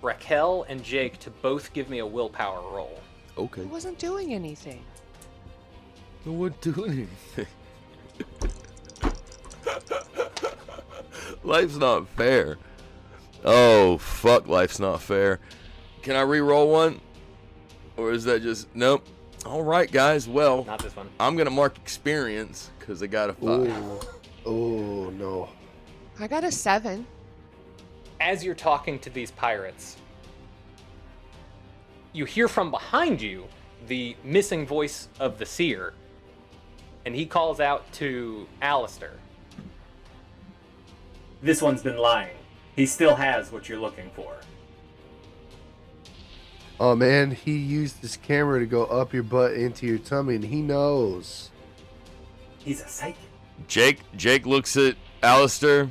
[0.00, 3.00] Raquel and Jake to both give me a willpower roll.
[3.36, 3.62] Okay.
[3.62, 4.82] I wasn't doing anything.
[6.24, 7.46] No one doing anything.
[11.42, 12.58] life's not fair.
[13.44, 15.40] Oh fuck, life's not fair.
[16.02, 17.00] Can I re-roll one,
[17.96, 19.06] or is that just nope?
[19.44, 20.28] All right, guys.
[20.28, 21.08] Well, Not this one.
[21.18, 23.72] I'm gonna mark experience because I got a five.
[23.72, 24.00] Oh,
[24.46, 25.48] oh no.
[26.20, 27.06] I got a seven.
[28.20, 29.96] As you're talking to these pirates,
[32.12, 33.46] you hear from behind you
[33.88, 35.92] the missing voice of the seer,
[37.04, 39.14] and he calls out to Alistair.
[41.42, 42.36] This one's been lying.
[42.74, 44.36] He still has what you're looking for.
[46.80, 50.44] Oh man, he used his camera to go up your butt into your tummy, and
[50.44, 51.50] he knows.
[52.58, 53.18] He's a psychic.
[53.68, 54.00] Jake.
[54.16, 55.90] Jake looks at Alistair.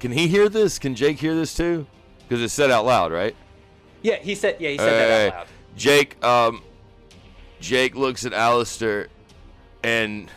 [0.00, 0.78] Can he hear this?
[0.78, 1.86] Can Jake hear this too?
[2.18, 3.36] Because it's said out loud, right?
[4.02, 4.56] Yeah, he said.
[4.58, 5.46] Yeah, he said that out loud.
[5.76, 6.62] Jake, um,
[7.60, 9.08] Jake looks at Alistair,
[9.84, 10.28] and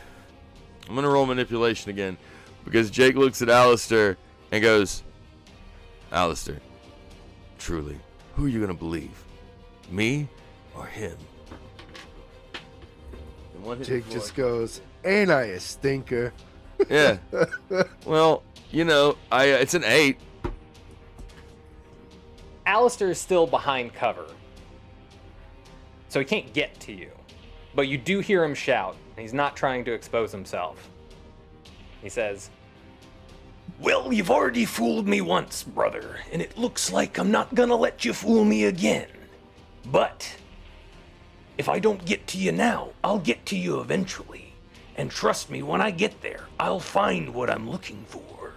[0.87, 2.17] I'm gonna roll manipulation again
[2.63, 4.17] because Jake looks at Alistair
[4.51, 5.03] and goes,
[6.11, 6.59] "Alistair,
[7.57, 7.97] truly,
[8.35, 9.23] who are you gonna believe,
[9.89, 10.27] me
[10.75, 11.17] or him?"
[13.53, 16.33] And one hit Jake just goes, "Ain't I a stinker?"
[16.89, 17.17] yeah.
[18.05, 20.17] well, you know, I uh, it's an eight.
[22.65, 24.25] Alistair is still behind cover,
[26.09, 27.11] so he can't get to you.
[27.75, 30.89] But you do hear him shout, and he's not trying to expose himself.
[32.01, 32.49] He says,
[33.79, 38.05] Well, you've already fooled me once, brother, and it looks like I'm not gonna let
[38.05, 39.07] you fool me again.
[39.91, 40.37] But
[41.57, 44.53] if I don't get to you now, I'll get to you eventually.
[44.95, 48.53] And trust me, when I get there, I'll find what I'm looking for.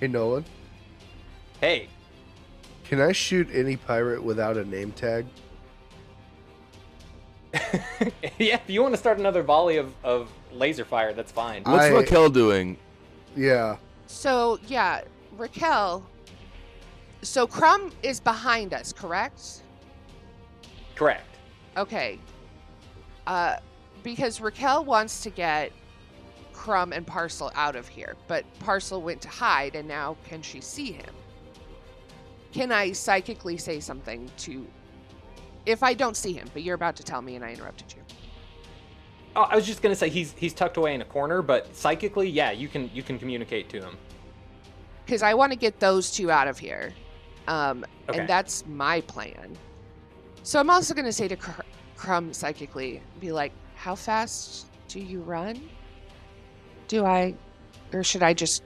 [0.00, 0.44] Hey Nolan,
[1.60, 1.88] Hey,
[2.84, 5.26] can I shoot any pirate without a name tag?
[8.38, 11.62] yeah, if you want to start another volley of, of laser fire, that's fine.
[11.62, 12.76] What's I- Raquel doing?
[13.36, 13.76] Yeah.
[14.06, 15.02] So yeah,
[15.36, 16.04] Raquel.
[17.22, 19.62] So Crumb is behind us, correct?
[20.94, 21.36] Correct.
[21.76, 22.18] Okay.
[23.26, 23.56] Uh,
[24.02, 25.72] because Raquel wants to get
[26.52, 30.60] Crumb and Parcel out of here, but Parcel went to hide, and now can she
[30.60, 31.14] see him?
[32.52, 34.66] Can I psychically say something to?
[35.66, 38.05] If I don't see him, but you're about to tell me, and I interrupted you.
[39.36, 42.28] Oh, I was just gonna say he's he's tucked away in a corner, but psychically,
[42.28, 43.96] yeah, you can you can communicate to him.
[45.04, 46.92] because I want to get those two out of here,
[47.46, 48.18] um, Okay.
[48.20, 49.56] and that's my plan.
[50.42, 51.60] So I'm also going to say to Cr-
[51.96, 55.60] Crumb psychically, be like, "How fast do you run?
[56.88, 57.34] Do I,
[57.92, 58.62] or should I just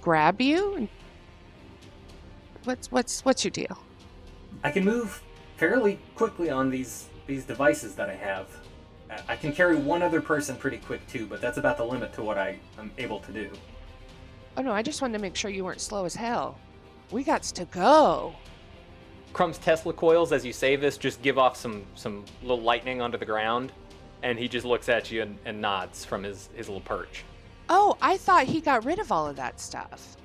[0.00, 0.74] grab you?
[0.76, 0.88] And
[2.64, 3.76] what's what's what's your deal?
[4.62, 5.22] I can move
[5.56, 8.46] fairly quickly on these these devices that I have.
[9.10, 12.12] I- I can carry one other person pretty quick too, but that's about the limit
[12.14, 13.50] to what I am able to do.
[14.56, 16.58] Oh no, I just wanted to make sure you weren't slow as hell.
[17.10, 18.34] We got to go.
[19.32, 23.16] Crumb's Tesla coils, as you say this, just give off some some little lightning onto
[23.18, 23.72] the ground,
[24.22, 27.24] and he just looks at you and, and nods from his his little perch.
[27.68, 30.16] Oh, I thought he got rid of all of that stuff.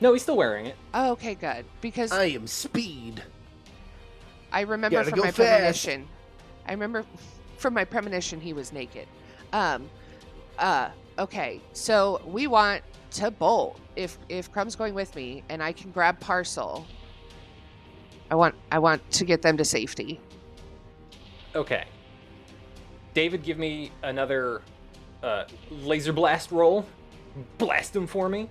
[0.00, 0.76] No, he's still wearing it.
[0.94, 1.66] Oh, okay, good.
[1.82, 3.22] Because I am speed.
[4.50, 5.36] I remember Gotta from go my fast.
[5.84, 6.08] premonition.
[6.70, 7.04] I remember
[7.58, 9.08] from my premonition he was naked.
[9.52, 9.90] Um
[10.56, 11.60] uh okay.
[11.72, 13.80] So we want to bolt.
[13.96, 16.86] If if Crumb's going with me and I can grab Parcel.
[18.30, 20.20] I want I want to get them to safety.
[21.56, 21.84] Okay.
[23.14, 24.62] David, give me another
[25.24, 26.86] uh, laser blast roll.
[27.58, 28.48] Blast him for me.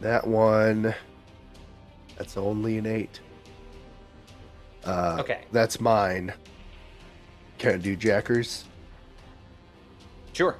[0.00, 0.92] That one.
[2.16, 3.20] That's only an eight.
[4.88, 5.40] Uh, Okay.
[5.52, 6.32] That's mine.
[7.58, 8.64] Can I do jackers?
[10.32, 10.56] Sure.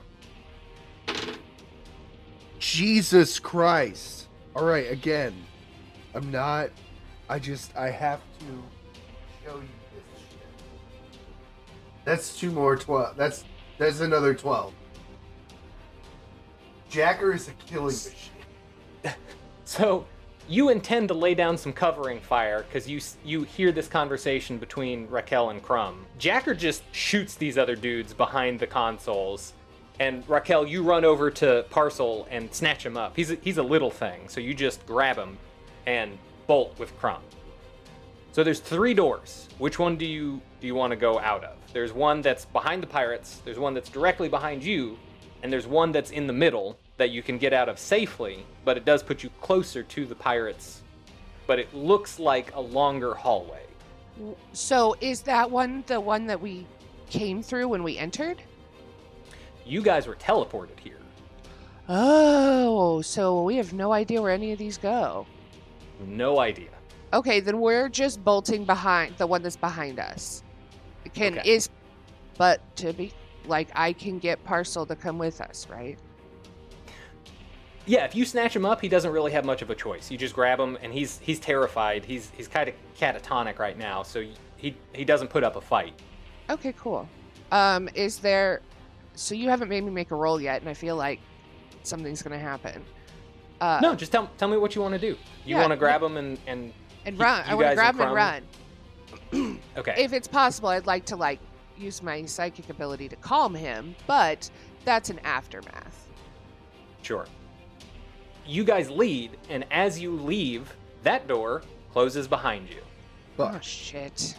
[2.58, 4.26] Jesus Christ.
[4.54, 5.34] All right, again.
[6.14, 6.70] I'm not.
[7.28, 8.44] I just I have to
[9.44, 10.38] show you this shit.
[12.04, 13.16] That's two more twelve.
[13.16, 13.44] That's
[13.78, 14.72] that's another twelve.
[16.88, 18.14] Jacker is a killing machine.
[19.64, 20.06] So
[20.48, 25.06] you intend to lay down some covering fire because you you hear this conversation between
[25.08, 26.06] Raquel and Crumb.
[26.18, 29.52] Jacker just shoots these other dudes behind the consoles,
[30.00, 33.14] and Raquel, you run over to Parcel and snatch him up.
[33.14, 35.38] He's a, he's a little thing, so you just grab him
[35.86, 37.22] and bolt with Crumb.
[38.32, 39.48] So there's three doors.
[39.58, 41.56] Which one do you do you want to go out of?
[41.74, 43.42] There's one that's behind the pirates.
[43.44, 44.98] There's one that's directly behind you,
[45.42, 48.76] and there's one that's in the middle that you can get out of safely, but
[48.76, 50.82] it does put you closer to the pirates.
[51.46, 53.62] But it looks like a longer hallway.
[54.52, 56.66] So is that one the one that we
[57.08, 58.42] came through when we entered?
[59.64, 60.98] You guys were teleported here.
[61.88, 65.26] Oh, so we have no idea where any of these go.
[66.04, 66.68] No idea.
[67.14, 70.42] Okay, then we're just bolting behind the one that's behind us.
[71.14, 71.50] Can Okay.
[71.50, 71.70] is
[72.36, 73.12] but to be
[73.46, 75.98] like I can get parcel to come with us, right?
[77.88, 80.10] Yeah, if you snatch him up, he doesn't really have much of a choice.
[80.10, 82.04] You just grab him, and he's he's terrified.
[82.04, 84.24] He's he's kind of catatonic right now, so
[84.56, 85.98] he he doesn't put up a fight.
[86.50, 87.08] Okay, cool.
[87.50, 88.60] Um, is there?
[89.14, 91.18] So you haven't made me make a roll yet, and I feel like
[91.82, 92.84] something's gonna happen.
[93.58, 95.16] Uh, no, just tell tell me what you want to do.
[95.46, 96.74] You yeah, want to grab him and and
[97.06, 97.42] and run.
[97.46, 98.42] I want to grab him and run.
[99.76, 99.94] Okay.
[99.96, 101.38] If it's possible, I'd like to like
[101.76, 104.50] use my psychic ability to calm him, but
[104.84, 106.08] that's an aftermath.
[107.02, 107.26] Sure.
[108.48, 111.60] You guys lead, and as you leave, that door
[111.92, 112.80] closes behind you.
[113.38, 114.34] Oh shit!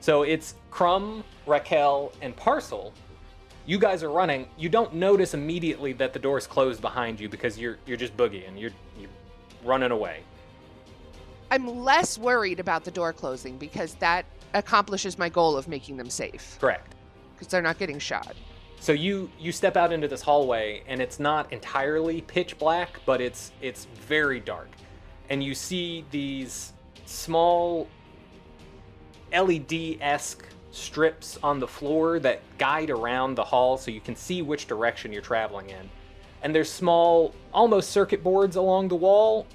[0.00, 2.94] So it's Crumb, Raquel, and Parcel.
[3.66, 4.48] You guys are running.
[4.56, 8.16] You don't notice immediately that the door is closed behind you because you're you're just
[8.16, 8.58] boogieing.
[8.58, 9.10] You're you're
[9.62, 10.22] running away.
[11.50, 16.08] I'm less worried about the door closing because that accomplishes my goal of making them
[16.08, 16.94] safe Correct.
[17.34, 18.34] because they're not getting shot.
[18.82, 23.20] So you you step out into this hallway and it's not entirely pitch black, but
[23.20, 24.70] it's it's very dark.
[25.30, 26.72] And you see these
[27.06, 27.86] small
[29.32, 34.66] LED-esque strips on the floor that guide around the hall so you can see which
[34.66, 35.88] direction you're traveling in.
[36.42, 39.46] And there's small almost circuit boards along the wall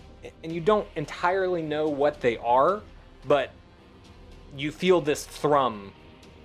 [0.41, 2.81] and you don't entirely know what they are,
[3.27, 3.51] but
[4.55, 5.91] you feel this thrum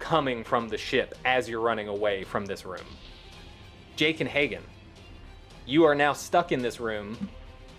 [0.03, 2.85] coming from the ship as you're running away from this room.
[3.95, 4.65] Jake and Hagen,
[5.65, 7.29] you are now stuck in this room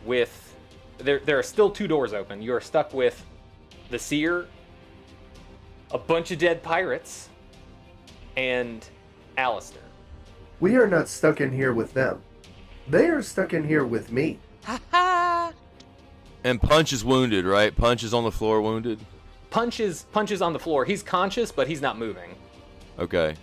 [0.06, 0.56] with.
[1.00, 2.42] There, there are still two doors open.
[2.42, 3.26] You are stuck with
[3.90, 4.48] the Seer,
[5.92, 7.28] a bunch of dead pirates,
[8.38, 8.88] and
[9.38, 9.82] Alistair.
[10.62, 12.22] We are not stuck in here with them.
[12.88, 14.40] They are stuck in here with me.
[14.64, 15.52] Ha ha!
[16.44, 17.76] And Punch is wounded, right?
[17.76, 19.00] Punch is on the floor wounded.
[19.54, 20.08] Punch is,
[20.42, 20.84] on the floor.
[20.84, 22.34] He's conscious, but he's not moving.
[22.98, 23.36] Okay.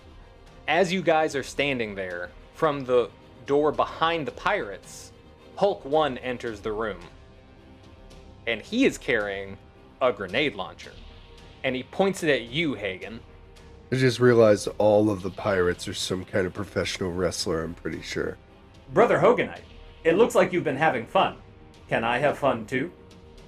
[0.66, 3.08] as you guys are standing there, from the
[3.46, 5.12] door behind the pirates,
[5.54, 6.98] Hulk 1 enters the room.
[8.48, 9.56] And he is carrying
[10.02, 10.90] a grenade launcher.
[11.62, 13.20] And he points it at you, Hagen.
[13.92, 17.62] I just realized all of the pirates are some kind of professional wrestler.
[17.62, 18.36] I'm pretty sure.
[18.92, 19.62] Brother Hoganite,
[20.02, 21.36] it looks like you've been having fun.
[21.88, 22.90] Can I have fun too?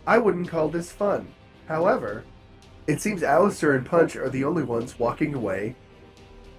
[0.06, 1.26] I wouldn't call this fun.
[1.66, 2.24] However,
[2.86, 5.76] it seems Alistair and Punch are the only ones walking away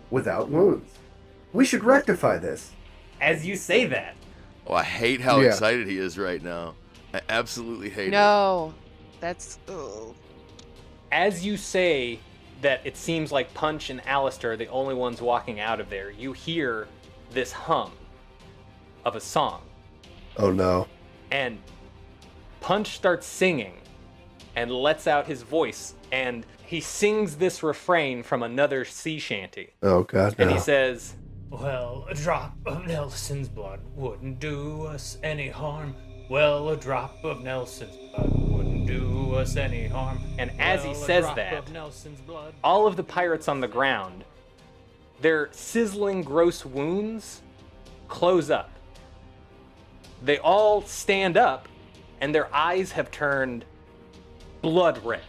[0.10, 0.92] without wounds.
[1.52, 2.72] We should rectify this.
[3.22, 4.16] As you say that,
[4.66, 5.50] Oh, I hate how Yeah.
[5.50, 6.76] excited he is right now.
[7.14, 8.12] I absolutely hate it.
[8.12, 8.74] No,
[9.20, 10.16] that's ugh.
[11.12, 12.20] As you say
[12.62, 16.10] that it seems like Punch and Alistair are the only ones walking out of there,
[16.12, 16.88] you hear
[17.32, 17.92] this hum
[19.04, 19.62] of a song.
[20.38, 20.88] Oh no.
[21.30, 21.58] and
[22.62, 23.74] Punch starts singing
[24.56, 30.04] and lets out his voice and he sings this refrain from another sea shanty Oh
[30.04, 30.36] god.
[30.38, 30.56] and No.
[30.56, 31.16] he says
[31.50, 35.96] Well, a drop of Nelson's blood wouldn't do us any harm.
[36.30, 40.20] Well, a drop of Nelson's blood wouldn't do us any harm.
[40.40, 42.54] And as he Well, a says that, of blood.
[42.64, 44.24] all of the pirates on the ground
[45.22, 47.42] their sizzling gross wounds
[48.08, 48.70] close up
[50.22, 51.68] they all stand up
[52.22, 53.64] and their eyes have turned
[54.62, 55.22] blood red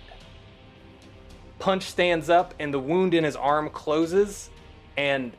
[1.59, 4.51] punch stands up and the wound in his arm closes
[4.97, 5.33] and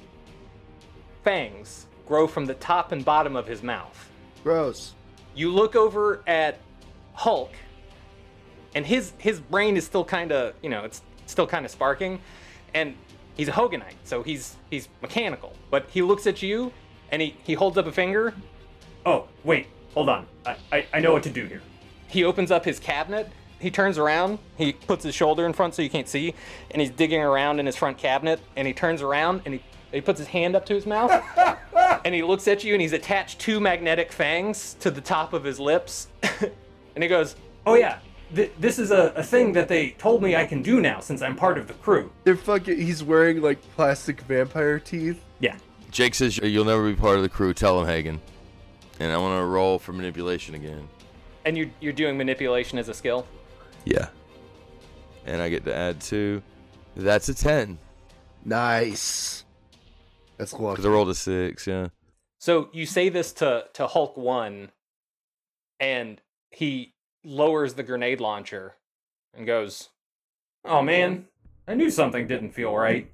[1.23, 4.09] fangs grow from the top and bottom of his mouth
[4.43, 4.93] Gross.
[5.33, 6.59] you look over at
[7.13, 7.51] Hulk,
[8.75, 12.19] and his his brain is still kind of you know it's still kind of sparking,
[12.73, 12.93] and
[13.35, 15.53] he's a Hoganite, so he's he's mechanical.
[15.71, 16.71] But he looks at you,
[17.09, 18.33] and he he holds up a finger.
[19.05, 20.27] oh wait, hold on.
[20.45, 21.61] I, I, I know what to do here.
[22.07, 23.31] he opens up his cabinet.
[23.65, 24.37] He turns around.
[24.59, 26.35] He puts his shoulder in front so you can't see,
[26.69, 28.39] and he's digging around in his front cabinet.
[28.55, 29.61] And he turns around and he
[29.91, 31.11] he puts his hand up to his mouth,
[32.05, 35.43] and he looks at you, and he's attached two magnetic fangs to the top of
[35.43, 37.35] his lips, and he goes,
[37.65, 37.97] Oh yeah,
[38.35, 41.23] th- this is a, a thing that they told me I can do now since
[41.23, 42.11] I'm part of the crew.
[42.23, 42.79] They're fucking.
[42.79, 45.23] He's wearing like plastic vampire teeth.
[45.39, 45.57] Yeah.
[45.89, 47.51] Jake says you'll never be part of the crew.
[47.55, 48.21] Tell him, Hagen.
[48.99, 50.87] And I want to roll for manipulation again.
[51.45, 53.25] and you're you're doing manipulation as a skill.
[53.85, 54.07] Yeah.
[55.25, 56.41] And I get to add two.
[56.95, 57.77] That's a 10.
[58.43, 59.43] Nice.
[60.37, 60.73] That's lucky.
[60.73, 61.87] Because I rolled a 6, yeah.
[62.39, 64.71] So you say this to to Hulk One,
[65.79, 66.21] and
[66.51, 68.75] he lowers the grenade launcher
[69.33, 69.89] and goes,
[70.63, 71.25] Oh man,
[71.67, 73.11] I knew something didn't feel right.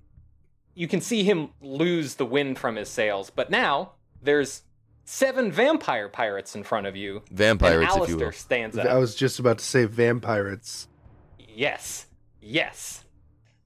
[0.75, 4.63] you can see him lose the wind from his sails, but now there's
[5.05, 7.23] seven vampire pirates in front of you.
[7.31, 8.31] Vampires, and if you will.
[8.31, 10.87] stands I was just about to say vampires.
[11.37, 12.07] Yes,
[12.41, 13.05] yes.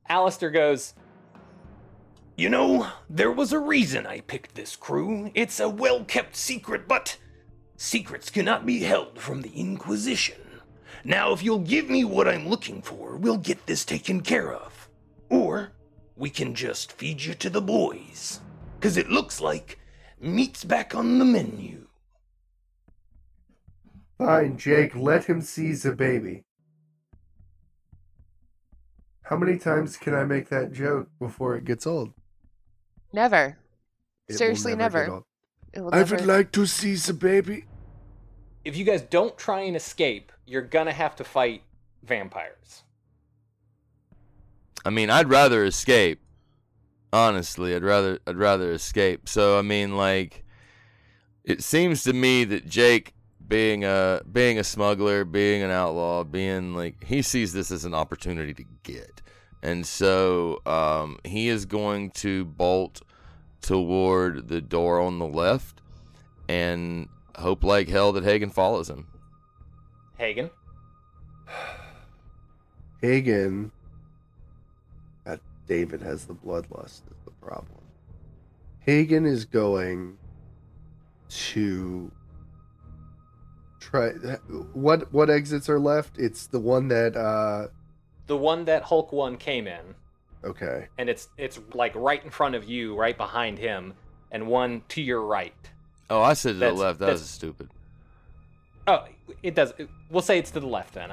[0.08, 0.94] Alistair goes,
[2.36, 5.32] You know, there was a reason I picked this crew.
[5.34, 7.18] It's a well kept secret, but
[7.78, 10.42] secrets cannot be held from the Inquisition.
[11.04, 14.90] Now, if you'll give me what I'm looking for, we'll get this taken care of.
[15.30, 15.72] Or
[16.16, 18.40] we can just feed you to the boys.
[18.80, 19.78] Because it looks like
[20.20, 21.88] meat's back on the menu.
[24.18, 26.43] Fine, Jake, let him seize the baby.
[29.24, 32.13] How many times can I make that joke before it Gets old.
[33.11, 33.57] Never.
[34.28, 35.09] It Seriously, get never.
[35.11, 35.24] old.
[35.74, 37.66] It will I never- would like to seize the baby.
[38.63, 41.61] if you guys don't try and escape, you're gonna have to fight
[42.03, 42.84] vampires.
[44.84, 46.20] I mean, I'd rather escape.
[47.16, 49.30] Honestly, I'd rather I'd rather escape.
[49.30, 50.43] So I mean, like,
[51.45, 53.13] it seems to me that Jake,
[53.47, 57.93] being a being a smuggler, being an outlaw, being like he sees this as an
[57.93, 59.22] opportunity to get,
[59.63, 63.01] and so um, he is going to bolt
[63.61, 65.82] toward the door on the left,
[66.49, 67.07] and
[67.38, 69.07] hope like hell that Hagen follows him.
[70.18, 70.49] Hagen,
[73.01, 73.72] Hagen.
[75.68, 77.82] God, David has the bloodlust is the problem.
[78.80, 80.18] Hagen is going
[81.30, 82.11] to
[83.80, 84.09] try.
[84.74, 86.18] What what exits are left?
[86.18, 87.16] It's the one that.
[87.16, 87.68] uh
[88.28, 89.93] the one that Hulk One came in,
[90.43, 90.88] Okay.
[90.97, 93.93] and it's it's like right in front of you, right behind him,
[94.32, 95.53] and one to your right.
[96.09, 96.99] Oh, I said to the left.
[96.99, 97.70] That was stupid.
[98.88, 99.05] Oh,
[99.43, 99.74] it does.
[100.16, 101.09] We'll say it's to the left then,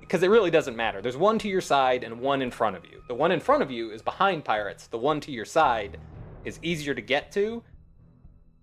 [0.00, 1.02] because it, really doesn't matter.
[1.02, 3.02] There's one to your side and one in front of you.
[3.06, 4.86] The one in front of you is behind pirates.
[4.86, 5.98] The one to your side
[6.46, 7.62] is easier to get to,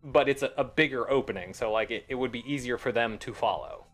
[0.03, 3.19] but it's a, a bigger opening, so like it, it would be easier for them
[3.19, 3.85] to follow.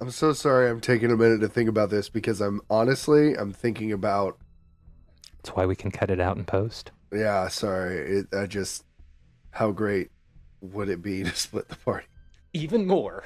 [0.00, 0.68] I'm so sorry.
[0.68, 4.38] I'm taking a minute to think about this because I'm honestly I'm thinking about.
[5.36, 6.90] That's why we can cut it out in post.
[7.12, 7.98] Yeah, sorry.
[7.98, 8.82] It, I just
[9.52, 10.10] how great
[10.60, 12.08] would it be to split the party?
[12.52, 13.22] Even more.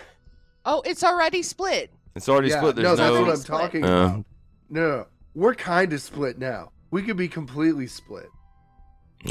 [0.65, 1.91] Oh, it's already split.
[2.15, 2.77] It's already yeah, split.
[2.77, 3.23] There's no, that's no.
[3.23, 3.89] what I'm talking Uh.
[3.89, 4.25] about.
[4.69, 6.71] No, no, we're kind of split now.
[6.91, 8.29] We could be completely split.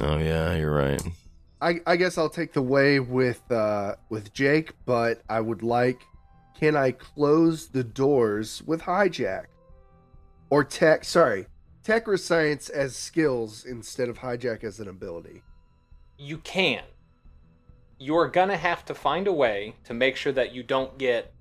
[0.01, 1.01] Oh yeah, you're right.
[1.61, 6.01] I, I guess I'll take the way with uh, with Jake, but I would like.
[6.57, 9.45] Can I close the doors with hijack,
[10.49, 11.05] or tech?
[11.05, 11.47] Sorry,
[11.83, 15.41] tech or science as skills instead of hijack as an ability.
[16.17, 16.83] You can.
[17.99, 21.33] You're gonna have to find a way to make sure that you don't get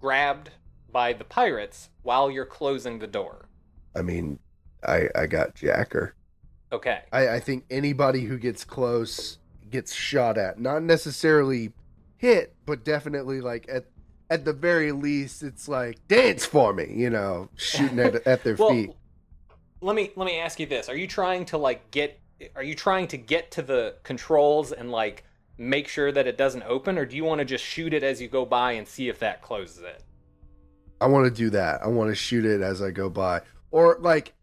[0.00, 0.50] grabbed
[0.90, 3.48] by the pirates while you're closing the door.
[3.96, 4.38] I mean,
[4.86, 6.14] I I got Jacker.
[6.72, 7.02] Okay.
[7.12, 9.38] I, I think anybody who gets close
[9.70, 10.58] gets shot at.
[10.58, 11.72] Not necessarily
[12.16, 13.86] hit, but definitely like at
[14.30, 18.54] at the very least, it's like dance for me, you know, shooting at at their
[18.58, 18.92] well, feet.
[19.80, 22.18] let me let me ask you this: Are you trying to like get?
[22.56, 25.24] Are you trying to get to the controls and like
[25.62, 28.20] make sure that it doesn't open, or do you want to just shoot it as
[28.20, 30.02] you go by and see if that closes it?
[31.00, 31.82] I want to do that.
[31.82, 34.34] I want to shoot it as I go by, or like,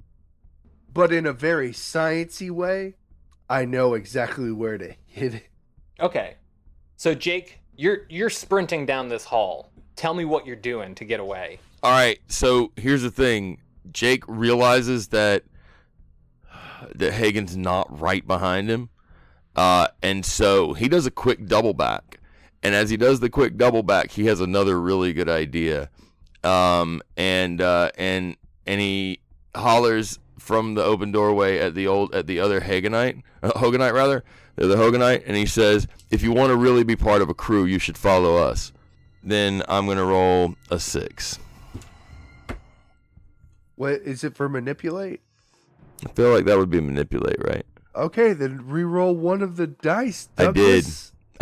[0.93, 2.95] but in a very sciency way.
[3.51, 5.47] I know exactly where to hit it.
[5.99, 6.35] Okay.
[6.97, 9.71] So Jake, you're you're sprinting down this hall.
[9.95, 11.59] Tell me what you're doing to get away.
[11.81, 13.61] All right, so here's the thing.
[13.91, 15.43] Jake realizes that
[16.95, 18.89] that Hagen's not right behind him,
[19.59, 22.21] uh, and so he does a quick double back.
[22.63, 25.89] And as he does the quick double back, he has another really good idea,
[26.45, 29.19] um, and uh, and and he
[29.55, 34.23] hollers from the open doorway at the old at the other Hagenite, uh, Hoganite rather,
[34.55, 37.65] the Hoganite, and he says, "If you want to really be part of a crew,
[37.65, 38.71] you should follow us."
[39.23, 41.39] then I'm gonna roll a six.
[43.75, 45.21] What is it for manipulate?
[46.05, 47.65] I feel like that would be manipulate, right?
[47.99, 50.29] Okay, then re-roll one of the dice.
[50.37, 50.85] I did.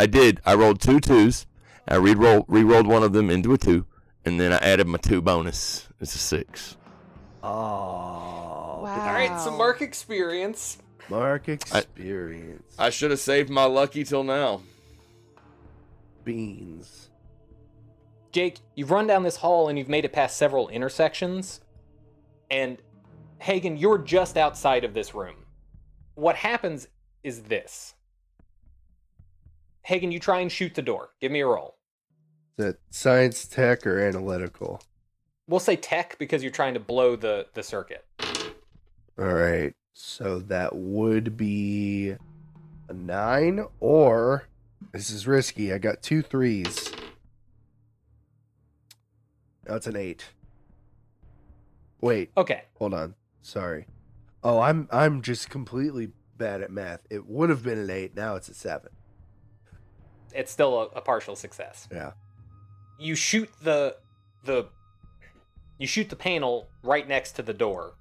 [0.00, 0.40] I did.
[0.44, 1.46] I rolled two twos.
[1.86, 3.86] I re-roll re-rolled one of them into a two,
[4.24, 5.88] and then I added my two bonus.
[6.00, 6.76] It's a six.
[7.42, 9.06] Oh, Wow.
[9.06, 10.78] All right, some mark experience.
[11.08, 12.74] Mark experience.
[12.78, 14.62] I should have saved my lucky till now.
[16.24, 17.10] Beans.
[18.30, 21.60] Jake, you've run down this hall and you've made it past several intersections.
[22.50, 22.78] And
[23.40, 25.34] Hagen, you're just outside of this room.
[26.18, 26.88] What happens
[27.22, 27.94] is this.
[29.82, 31.10] Hagen, you try and shoot the door.
[31.20, 31.76] Give me a roll.
[32.58, 34.82] Is that science, tech, or analytical?
[35.46, 38.04] We'll say tech because you're trying to blow the, the circuit.
[39.16, 39.72] All right.
[39.92, 42.16] So that would be
[42.88, 44.48] a nine, or
[44.90, 45.72] this is risky.
[45.72, 46.90] I got two threes.
[49.62, 50.24] That's an eight.
[52.00, 52.64] Wait, Okay.
[52.76, 53.14] hold on.
[53.40, 53.86] Sorry.
[54.42, 57.00] Oh, I'm I'm just completely bad at math.
[57.10, 58.14] It would have been an eight.
[58.14, 58.90] Now it's a seven.
[60.34, 61.88] It's still a, a partial success.
[61.90, 62.12] Yeah.
[62.98, 63.96] You shoot the
[64.44, 64.66] the
[65.78, 67.94] you shoot the panel right next to the door.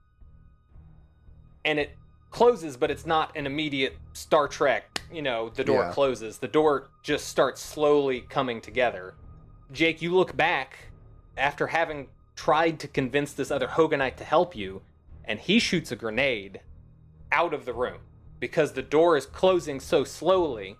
[1.65, 1.91] And it
[2.31, 5.91] closes, but it's not an immediate Star Trek, you know, the door Yeah.
[5.91, 6.38] closes.
[6.38, 9.15] The door just starts slowly coming together.
[9.71, 10.77] Jake, you look back
[11.38, 14.81] after having tried to convince this other Hoganite to help you,
[15.28, 16.61] and he shoots a grenade
[17.32, 17.99] out of the room
[18.39, 20.78] because the door is closing so slowly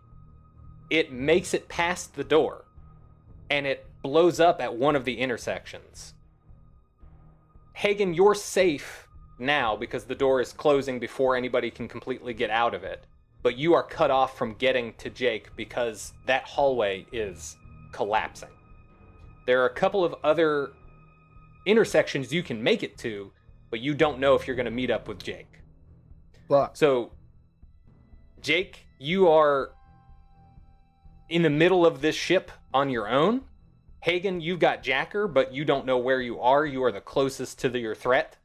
[0.90, 2.66] it makes it past the door
[3.50, 6.14] and it blows up at one of the intersections.
[7.74, 9.08] Hagen, you're safe
[9.40, 13.06] now because the door is closing before anybody can completely get out of it.
[13.44, 17.56] But you are cut off from getting to Jake because that hallway is
[17.92, 18.50] collapsing.
[19.46, 20.72] There are a couple of other
[21.66, 23.32] intersections you can make it to,
[23.70, 25.62] but you don't know if you're going to meet up with Jake.
[26.48, 26.78] Fuck.
[26.78, 27.12] So,
[28.42, 29.72] Jake, you are
[31.30, 33.42] in the middle of this ship on your own.
[34.02, 36.66] Hagen, you've got Jacker, but you don't know where you are.
[36.66, 38.38] You are the closest to the, your threat.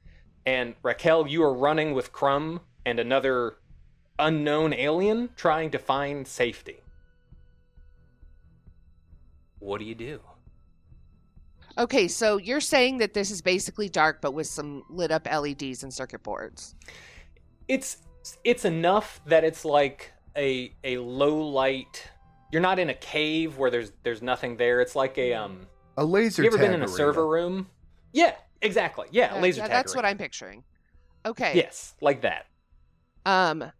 [0.44, 3.56] And Raquel, you are running with Crumb and another
[4.18, 6.80] unknown alien trying to find safety.
[9.60, 10.20] What do you do?
[11.78, 15.82] Okay, so you're saying that this is basically dark, but with some lit up LEDs
[15.82, 16.74] and circuit boards.
[17.68, 17.98] It's
[18.44, 22.08] it's enough that it's like a a low light.
[22.50, 24.80] You're not in a cave where there's there's nothing there.
[24.80, 25.66] It's like a um
[25.96, 26.42] A laser.
[26.42, 26.88] you ever been in a arena.
[26.96, 27.68] server room?
[28.12, 29.06] Yeah, exactly.
[29.10, 29.72] Yeah, laser yeah, tag.
[29.72, 30.04] That's what.
[30.04, 30.64] I'm picturing.
[31.24, 31.52] Okay.
[31.54, 32.46] Yes, like that.
[33.24, 33.72] Um.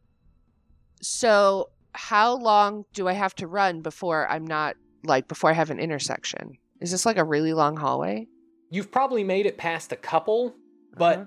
[1.03, 5.71] So, how long do I have to run before I'm not like before I have
[5.71, 6.57] an intersection?
[6.83, 8.27] Is this like a really long hallway?
[8.71, 10.55] You've probably made it past a couple,
[10.97, 11.27] but Uh-huh.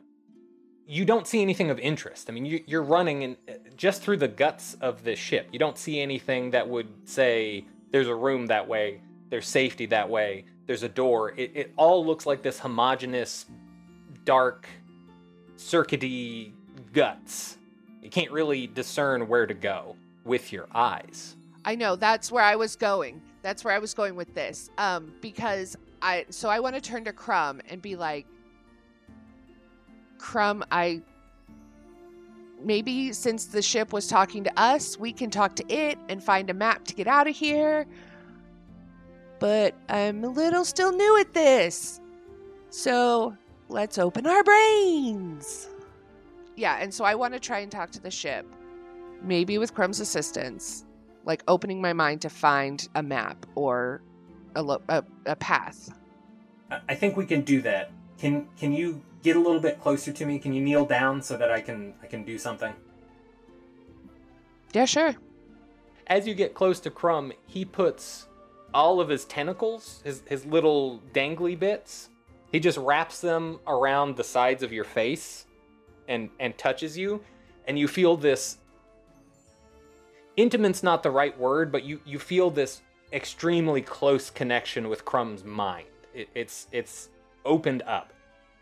[0.85, 2.29] you don't see anything of interest.
[2.29, 3.37] I mean, you, you're running in,
[3.77, 5.47] just through the guts of this ship.
[5.51, 10.09] You don't see anything that would say there's a room that way, there's safety that
[10.09, 11.31] way, there's a door.
[11.37, 13.45] It, it all looks like this homogenous,
[14.25, 14.67] dark,
[15.57, 16.51] circuity
[16.93, 17.57] guts.
[18.01, 19.95] You can't really discern where to go
[20.25, 21.35] with your eyes.
[21.63, 23.21] I know that's where I was going.
[23.45, 24.71] That's where I was going with this.
[24.79, 28.25] Um, because I so I want to turn to Crumb and be like,
[30.17, 31.03] Crumb, I
[32.59, 36.49] maybe since the ship was talking to us, we can talk to it and find
[36.49, 37.85] a map to get out of here.
[39.37, 42.01] But I'm a little still new at this.
[42.71, 43.37] So
[43.69, 45.69] let's open our brains.
[46.55, 48.47] Yeah, and so I want to try and talk to the ship.
[49.21, 50.84] Maybe with Crumb's assistance
[51.25, 54.01] like opening my mind to find a map or
[54.55, 55.89] a, lo- a, a path.
[56.71, 57.91] I- I think we can do that.
[58.17, 60.39] Can can you get a little bit closer to me?
[60.39, 62.73] Can you kneel down so that I can I can do something?
[64.73, 65.15] Yeah, sure.
[66.07, 68.27] as you get close to Crumb, he puts
[68.73, 72.09] all of his tentacles, his, his little dangly bits,
[72.51, 75.45] he just wraps them around the sides of your face
[76.09, 77.23] and, and touches you.
[77.67, 78.57] And you feel this
[80.37, 82.81] intimate's not the right word, but you, you feel this
[83.13, 85.87] extremely close connection with Crumb's mind.
[86.13, 87.09] It, it's it's
[87.45, 88.11] opened up.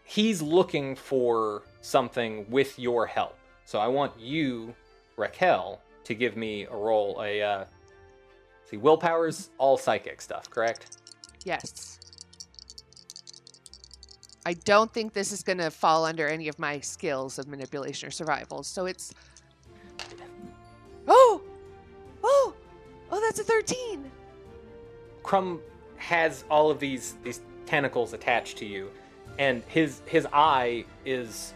[0.03, 3.37] He's looking for something with your help.
[3.65, 4.75] So I want you,
[5.17, 7.21] Raquel, to give me a roll.
[7.21, 7.65] A uh,
[8.69, 10.97] see, willpower's all psychic stuff, correct?
[11.45, 11.99] Yes.
[14.45, 18.07] I don't think this is going to fall under any of my skills of manipulation
[18.07, 18.63] or survival.
[18.63, 19.13] So it's.
[23.43, 24.09] A 13!
[25.21, 25.59] Crumb
[25.97, 28.89] has all of these these tentacles attached to you,
[29.37, 31.53] and his his eye is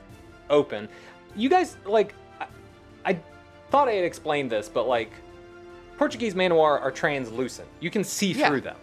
[0.49, 0.89] open.
[1.35, 2.47] You guys like, I,
[3.05, 3.19] I
[3.69, 5.11] thought I had explained this, but like,
[5.97, 7.67] Portuguese man o' war are translucent.
[7.79, 8.49] You can see Yeah.
[8.49, 8.77] through them.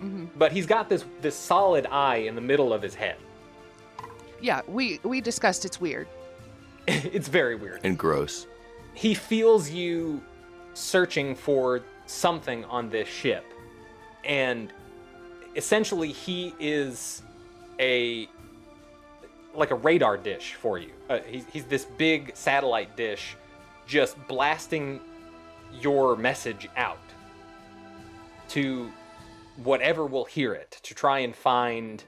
[0.00, 3.16] hmm But he's got this this solid eye in the middle of his head.
[4.40, 6.08] Yeah, we we discussed it's weird.
[6.88, 7.80] it's very weird.
[7.84, 8.46] And gross.
[8.94, 10.22] he feels you
[10.74, 13.44] searching for something on this ship.
[14.24, 14.72] And
[15.54, 17.22] essentially he is
[17.78, 18.28] a
[19.54, 20.90] like a radar dish for you.
[21.08, 23.36] Uh, he's, he's this big satellite dish
[23.86, 25.00] just blasting
[25.80, 26.98] your message out
[28.48, 28.90] to
[29.62, 32.04] whatever will hear it to try and find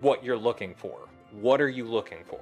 [0.00, 1.08] what you're looking for.
[1.32, 2.40] What are you looking for?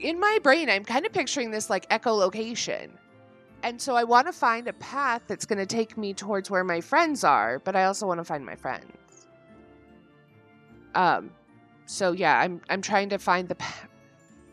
[0.00, 2.90] In my brain, I'm kind of picturing this like echolocation.
[3.66, 6.64] And so I want to find a path that's going to take me towards where
[6.64, 9.28] my friends are, but I also want to find my friends.
[10.94, 11.32] Um
[11.86, 13.88] so yeah, I'm I'm trying to find the path.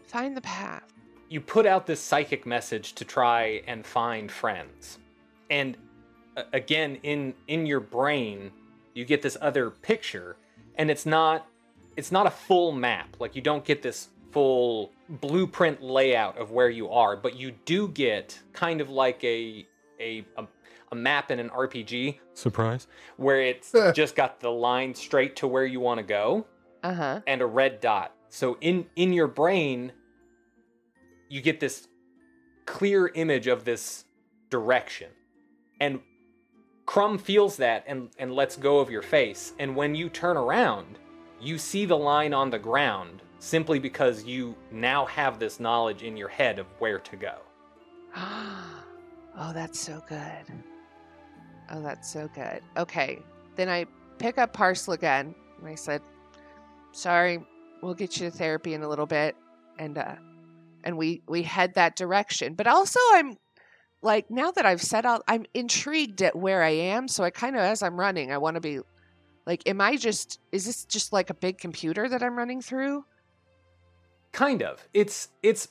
[0.05, 0.84] Find the path.
[1.30, 4.99] you put out this psychic message to try and find friends
[5.49, 5.78] and
[6.38, 8.51] uh, again in in your brain
[8.93, 10.38] you get this other picture
[10.76, 11.47] and it's not
[11.97, 16.69] it's not a full map like you don't get this full blueprint layout of where
[16.69, 19.65] you are but you do get kind of like a
[19.99, 20.45] a a,
[20.91, 25.65] a map in an RPG surprise where it's just got the line straight to where
[25.65, 26.45] you want to go
[26.84, 27.21] Uh-huh.
[27.27, 28.11] and a red dot.
[28.29, 29.91] So in in your brain,
[31.29, 31.88] you get this
[32.65, 34.05] clear image of this
[34.49, 35.09] direction,
[35.79, 35.99] and
[36.86, 39.53] Crumb feels that and and lets go of your face.
[39.59, 40.97] And when you turn around,
[41.39, 46.15] you see the line on the ground simply because you now have this knowledge in
[46.15, 47.35] your head of where to go.
[48.15, 50.45] oh, that's so good.
[51.69, 52.61] Oh, that's so good.
[52.77, 53.19] Okay.
[53.57, 53.85] Then I
[54.17, 56.01] pick up Parcel again and I said,
[56.93, 57.43] Sorry,
[57.81, 59.35] we'll get you to therapy in a little bit.
[59.77, 60.15] And uh
[60.85, 62.53] and we we head that direction.
[62.53, 63.35] But also I'm
[64.01, 67.09] like now that I've set out I'm intrigued at where I am.
[67.09, 68.79] So I kind of as I'm running, I want to be
[69.45, 73.03] like, am I just is this just like a big computer that I'm running through?
[74.34, 74.88] Kind of.
[74.93, 75.69] It's it's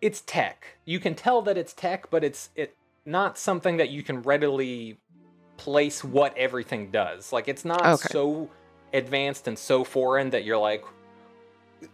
[0.00, 0.78] it's tech.
[0.86, 2.76] You can tell that it's tech but it's it
[3.06, 4.98] not something that you can readily
[5.58, 7.32] place what everything does.
[7.32, 8.08] Like it's not Okay.
[8.10, 8.50] so
[8.94, 10.84] advanced and so foreign that you're like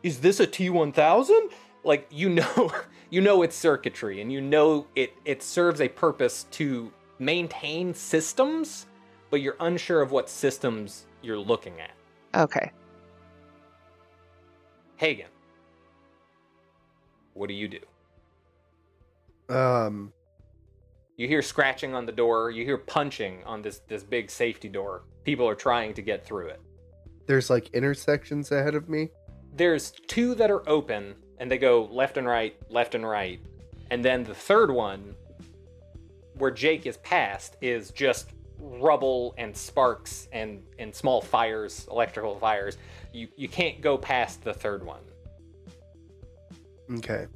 [0.03, 1.53] is this a t1000
[1.85, 2.73] like you know
[3.11, 8.87] you know it's circuitry and you know it it serves a purpose to maintain systems
[9.31, 11.93] but you're unsure of what systems you're looking at.
[12.35, 12.73] Okay.
[14.97, 15.27] hagen
[17.35, 17.79] what do you do
[19.55, 20.13] Um,
[21.17, 22.51] You hear scratching on the door.
[22.51, 25.03] You hear punching on this this big safety door.
[25.25, 26.61] People are trying to get through it.
[27.27, 29.11] there's like intersections ahead of me.
[29.55, 33.39] There's two that are open, and they go left and right, left and right,
[33.91, 35.15] and then the third one,
[36.39, 42.79] where Jake is past, is just rubble and sparks and and small fires, electrical fires.
[43.13, 45.03] You you can't go past the third one.
[46.91, 47.27] Okay.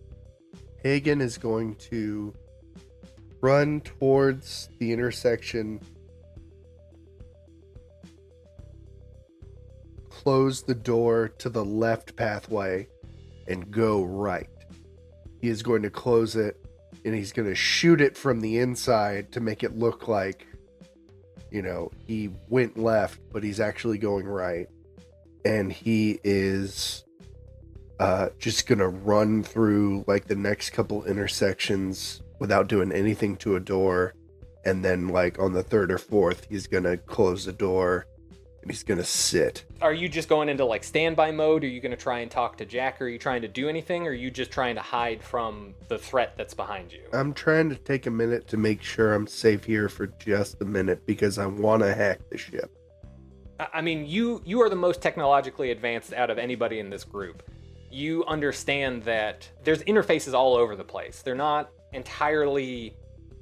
[0.82, 2.34] Hagen is going to
[3.40, 5.80] run towards the intersection,
[10.08, 12.88] close the door to the left pathway,
[13.48, 14.48] and go right.
[15.40, 16.56] He is going to close it
[17.04, 20.46] and he's going to shoot it from the inside to make it look like,
[21.52, 24.66] you know, he went left, but he's actually going right.
[25.44, 27.04] And he is
[27.98, 33.60] uh, just gonna run through like the next couple intersections without doing anything to a
[33.60, 34.14] door,
[34.64, 38.06] and then like on the third or fourth, he's gonna close the door
[38.66, 39.64] and he's gonna sit.
[39.80, 41.62] Are you just going into like standby mode?
[41.62, 43.00] Are you to try and talk to Jack?
[43.00, 44.08] Are you trying to do anything?
[44.08, 47.02] Or are you just trying to hide from the threat that's behind you?
[47.12, 50.64] I'm trying to take a minute to make sure I'm safe here for just a
[50.64, 52.76] minute because I want to hack the ship.
[53.72, 57.42] I mean, you you are the most technologically advanced out of anybody in this group.
[57.90, 61.22] You understand that there's interfaces all over the place.
[61.22, 62.96] They're not entirely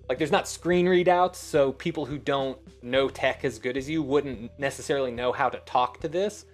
[0.08, 4.02] like there's not screen readouts, so people who don't know tech as good as you
[4.02, 6.44] wouldn't necessarily know how to talk to this.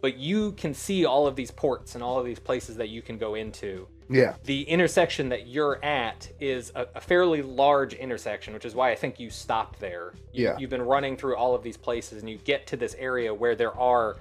[0.00, 3.02] But you can see all of these ports and all of these places that you
[3.02, 3.86] can go into.
[4.08, 8.90] Yeah, The intersection that you're at is a, a fairly large intersection, which is why
[8.90, 10.12] I think you stopped there.
[10.32, 10.58] You, Yeah.
[10.58, 13.54] You've been running through all of these places and you get to this area where
[13.56, 14.16] there are.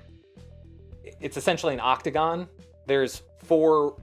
[1.04, 2.48] It's essentially an octagon.
[2.88, 4.00] There's four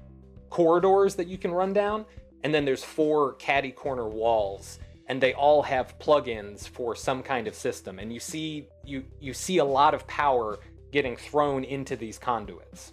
[0.50, 2.04] corridors that you can run down,
[2.42, 4.78] and then there's four caddy corner walls.
[5.08, 7.98] and they all have plugins for some kind of system.
[7.98, 10.58] And you see you you see a lot of power
[10.92, 12.92] getting thrown into these conduits.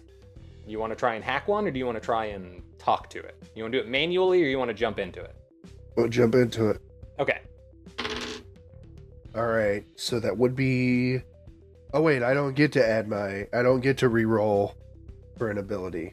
[0.66, 3.08] You want to try and hack one, or do you want to try and talk
[3.10, 3.36] to it?
[3.54, 5.34] You want to do it manually, or you want to jump into it?
[5.96, 6.80] We'll jump into it.
[7.18, 7.38] Okay.
[9.34, 9.84] All right.
[9.96, 11.20] So that would be.
[11.92, 13.46] Oh wait, I don't get to add my.
[13.52, 14.74] I don't get to re-roll
[15.40, 16.12] for an ability.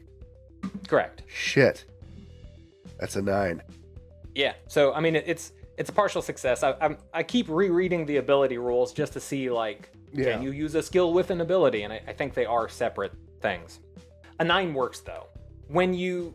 [0.88, 1.22] Correct.
[1.28, 1.84] Shit.
[2.98, 3.62] That's a nine.
[4.34, 4.54] Yeah.
[4.68, 6.62] So I mean, it's it's a partial success.
[6.62, 10.32] I I'm, I keep rereading the ability rules just to see like Yeah.
[10.32, 13.12] can you use a skill with an ability, and I, I think they are separate
[13.42, 13.80] things.
[14.40, 15.26] A nine works though.
[15.68, 16.34] When you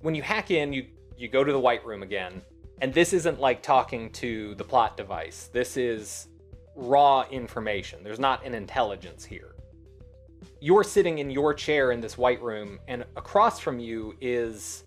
[0.00, 0.86] when you hack in, you
[1.18, 2.40] you go to the white room again,
[2.80, 5.50] and this isn't like talking to the plot device.
[5.52, 6.28] This is
[6.74, 8.02] raw information.
[8.02, 9.49] There's not an intelligence here.
[10.62, 14.84] You're sitting in your chair in this white room, and across from you is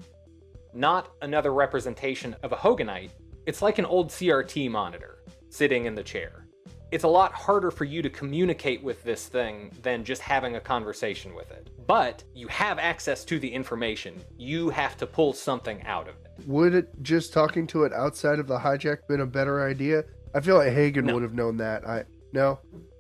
[0.72, 3.10] not another representation of a Hoganite.
[3.48, 6.46] It's like an old CRT monitor sitting in the chair.
[6.92, 10.60] It's a lot harder for you to communicate with this thing than just having a
[10.60, 11.72] conversation with it.
[11.88, 14.22] But you have access to the information.
[14.38, 16.48] You have to pull something out of it.
[16.48, 20.04] Would it just talking to it outside of the hijack been a better idea?
[20.36, 21.16] I feel like Hagen No.
[21.16, 21.88] would have known that.
[21.88, 22.60] I no.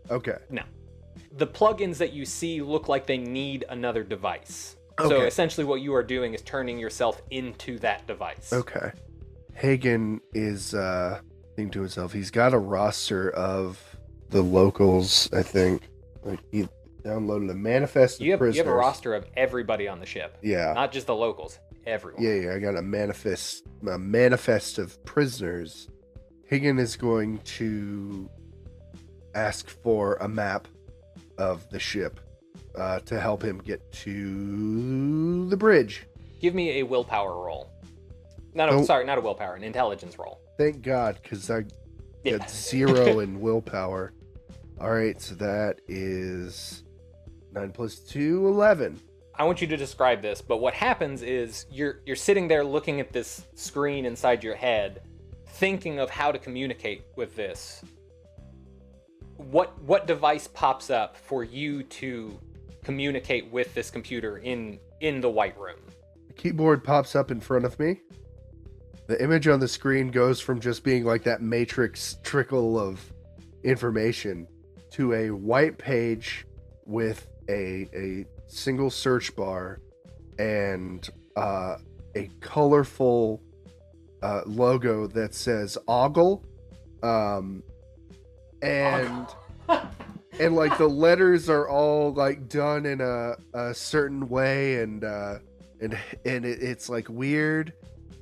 [0.09, 0.38] Okay.
[1.36, 4.75] The plugins that you see look like they need another device.
[4.99, 5.09] Okay.
[5.09, 8.53] So essentially, what you are doing is turning yourself into that device.
[8.53, 8.91] Okay.
[9.55, 11.21] Hagen is uh
[11.55, 13.79] thinking to himself, he's got a roster of
[14.29, 15.89] the locals, I think.
[16.23, 16.67] Like he
[17.03, 20.38] downloaded a manifest of You have, you have a roster of everybody on the ship,
[20.41, 20.73] Yeah.
[20.73, 21.59] not just the locals.
[21.86, 22.23] Everyone.
[22.23, 25.89] Yeah, yeah, I got a manifest a manifest of prisoners.
[26.47, 28.29] Hagen is going to
[29.36, 30.67] ask for a map
[31.38, 32.19] of the ship
[32.75, 36.05] uh, to help him get to the bridge.
[36.39, 37.69] Give me a willpower roll.
[38.53, 38.84] Not a, Oh.
[38.84, 40.39] sorry, not a willpower, an intelligence roll.
[40.57, 41.65] Thank God, because I
[42.23, 42.38] Yeah.
[42.38, 44.13] got zero in willpower.
[44.79, 46.84] All right, so that is
[47.53, 48.99] nine plus two, eleven.
[49.36, 52.99] I want you to describe this, but what happens is you're you're sitting there looking
[52.99, 55.01] at this screen inside your head,
[55.47, 57.84] thinking of how to communicate with this.
[59.38, 62.39] What what device pops up for you to
[62.84, 65.79] communicate with this computer in in the white room?
[66.27, 68.01] The keyboard pops up in front of me.
[69.07, 73.01] The image on the screen goes from just being like that matrix trickle of
[73.63, 74.47] information
[74.91, 76.45] to a white page
[76.86, 79.79] with a a single search bar
[80.39, 81.77] and uh,
[82.15, 83.41] a colorful
[84.21, 86.45] uh, logo that says Ogle.
[87.01, 87.63] Um,
[88.64, 89.28] and
[90.39, 95.38] and like the letters are all like done in a, a certain way and uh
[95.82, 97.74] and and it, it's like weird.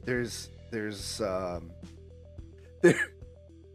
[0.04, 1.72] There's there's um
[2.82, 3.14] there,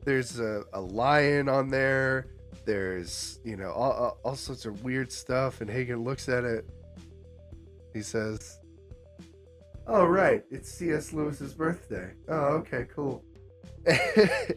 [0.04, 2.26] there's a, a lion on there.
[2.64, 5.60] There's you know all, all, sorts of weird stuff.
[5.60, 6.68] And hagen looks at it.
[7.94, 8.58] He says
[9.86, 10.42] oh right.
[10.50, 12.12] It's cs lewis's birthday.
[12.28, 12.86] Oh okay.
[12.92, 13.24] Cool.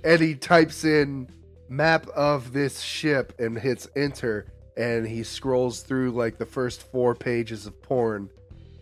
[0.04, 1.30] And he types in
[1.70, 7.16] map of this ship and hits enter and he scrolls through like the first four
[7.16, 8.30] pages of porn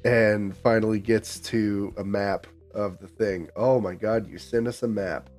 [0.05, 4.83] and finally gets to a map of the thing oh my god you sent us
[4.83, 5.29] a map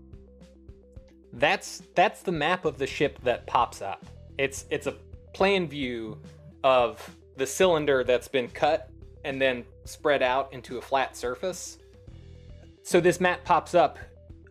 [1.32, 4.06] That's that's the map of the ship that pops up.
[4.38, 4.94] It's it's a
[5.34, 6.18] plan view
[6.64, 8.90] of the cylinder that's been cut
[9.24, 11.78] and then spread out into a flat surface.
[12.82, 13.98] So this map pops up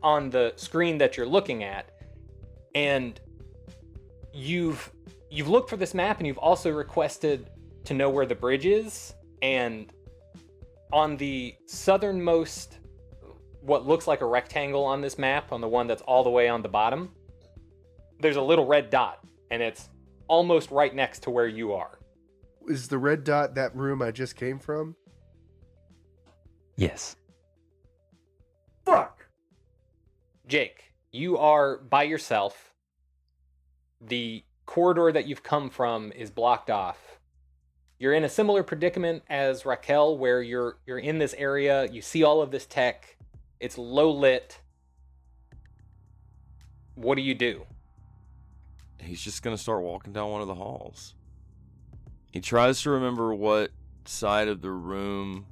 [0.04, 1.97] on the screen that you're looking at
[2.78, 3.20] and
[4.34, 4.92] you've
[5.32, 7.50] you've looked for this map and you've also requested
[7.86, 9.92] to know where the bridge is and
[10.94, 12.78] on the southernmost
[13.62, 16.48] what looks like a rectangle on this map, on the one that's all the way
[16.48, 17.12] on the bottom,
[18.22, 19.20] there's a little red dot,
[19.52, 19.90] and it's
[20.30, 22.00] almost right next to where you are.
[22.70, 24.96] is the red dot that room i just came from
[26.78, 27.16] Yes.
[28.86, 29.26] Fuck.
[30.46, 32.74] Jake, you are by yourself.
[34.00, 37.20] The corridor that you've come from is blocked off.
[38.00, 42.24] You're in a similar predicament as Raquel, where you're you're in this area, you see
[42.24, 43.18] all of this tech,
[43.60, 44.60] it's low lit.
[46.94, 47.66] What do you do?
[49.00, 51.16] He's just gonna start walking down one of the halls.
[52.32, 53.72] He tries to remember what
[54.06, 55.48] side of the room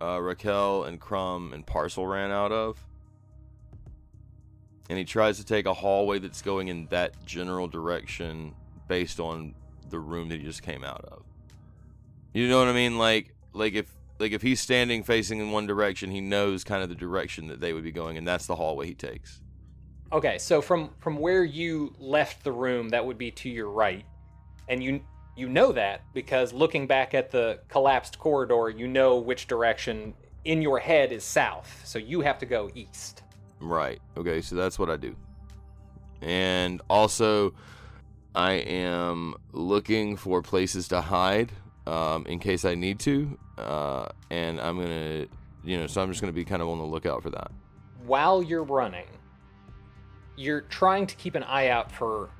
[0.00, 2.82] uh, Raquel and Crumb and Parcel ran out of.
[4.88, 8.54] And he tries to take a hallway that's going in that general direction
[8.86, 9.54] based on
[9.88, 11.22] the room that he just came out of.
[12.34, 12.98] You know what I mean?
[12.98, 16.88] Like like if like if he's standing facing in one direction, he knows kind of
[16.88, 19.40] the direction that they would be going, and that's the hallway he takes.
[20.12, 24.04] Okay, so from from where you left the room, that would be to your right,
[24.68, 25.00] and you
[25.36, 30.14] you know that because looking back at the collapsed corridor, you know which direction
[30.44, 31.82] in your head is south.
[31.84, 33.23] So you have to go east.
[33.60, 34.00] Right.
[34.16, 35.16] Okay, so that's what I do.
[36.20, 37.54] And also,
[38.34, 41.52] I am looking for places to hide
[41.86, 43.38] um, in case I need to.
[43.58, 45.28] Uh, and I'm going to,
[45.64, 47.50] you know, so I'm just going to be kind of on the lookout for that.
[48.06, 49.06] While you're running,
[50.36, 52.30] you're trying to keep an eye out for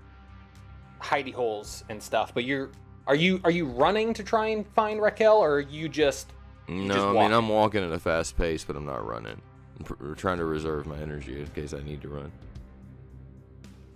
[1.01, 2.71] hidey holes and stuff, but you're
[3.07, 6.33] are you are you running to try and find Raquel or are you just
[6.69, 7.33] No, just I mean.
[7.33, 9.41] I'm walking at a fast pace, but I'm not running.
[9.79, 12.33] I'm trying to reserve my energy in case I need to run.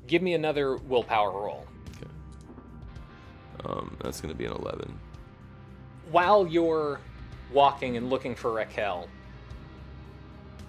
[0.07, 1.66] give me another willpower roll.
[3.64, 4.99] Um, that's going to be an 11.
[6.11, 7.01] while you're
[7.53, 9.09] walking and looking for Raquel,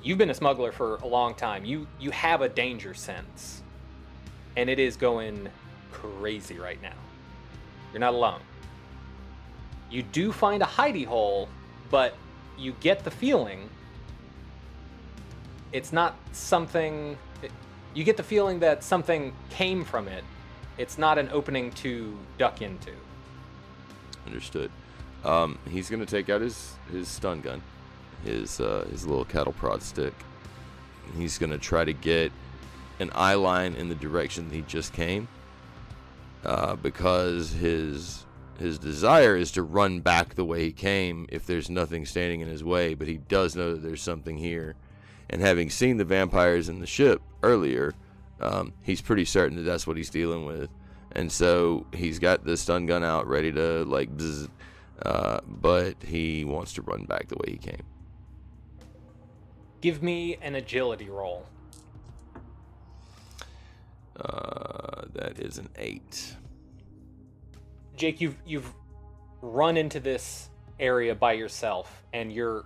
[0.04, 1.66] you've been a smuggler for a long time.
[1.66, 3.64] You you have a danger sense,
[4.58, 5.50] and it is going
[5.92, 6.96] crazy right now.
[7.94, 8.42] You're not alone.
[9.92, 11.50] You do find a hidey hole,
[11.92, 12.16] but
[12.58, 13.70] you get the feeling
[15.72, 17.18] it's not something.
[17.42, 17.52] it-
[17.94, 20.24] you get the feeling that something came from it.
[20.78, 22.92] It's not an opening to duck into.
[24.26, 24.72] Understood.
[25.26, 27.62] Um, he's gonna take out his his stun gun,
[28.24, 30.14] his uh, his little cattle prod stick.
[31.18, 32.32] He's gonna try to get
[33.00, 35.28] an eye line in the direction that he just came,
[36.46, 38.26] uh, because his
[38.60, 42.48] his desire is to run back the way he came if there's nothing standing in
[42.48, 42.94] his way.
[42.94, 44.76] But he does know that there's something here,
[45.30, 47.94] and having seen the vampires in the ship earlier,
[48.40, 50.70] um, he's pretty certain that that's what he's dealing with.
[51.12, 54.50] And so he's got the stun gun out, ready to like, bzz,
[55.04, 57.84] uh, but he wants to run back the way he came.
[59.82, 61.46] Give me an agility roll.
[64.16, 66.36] Uh, that is an eight.
[67.96, 68.74] Jake, you've you've
[69.42, 70.50] run into this
[70.80, 72.66] area by yourself and you're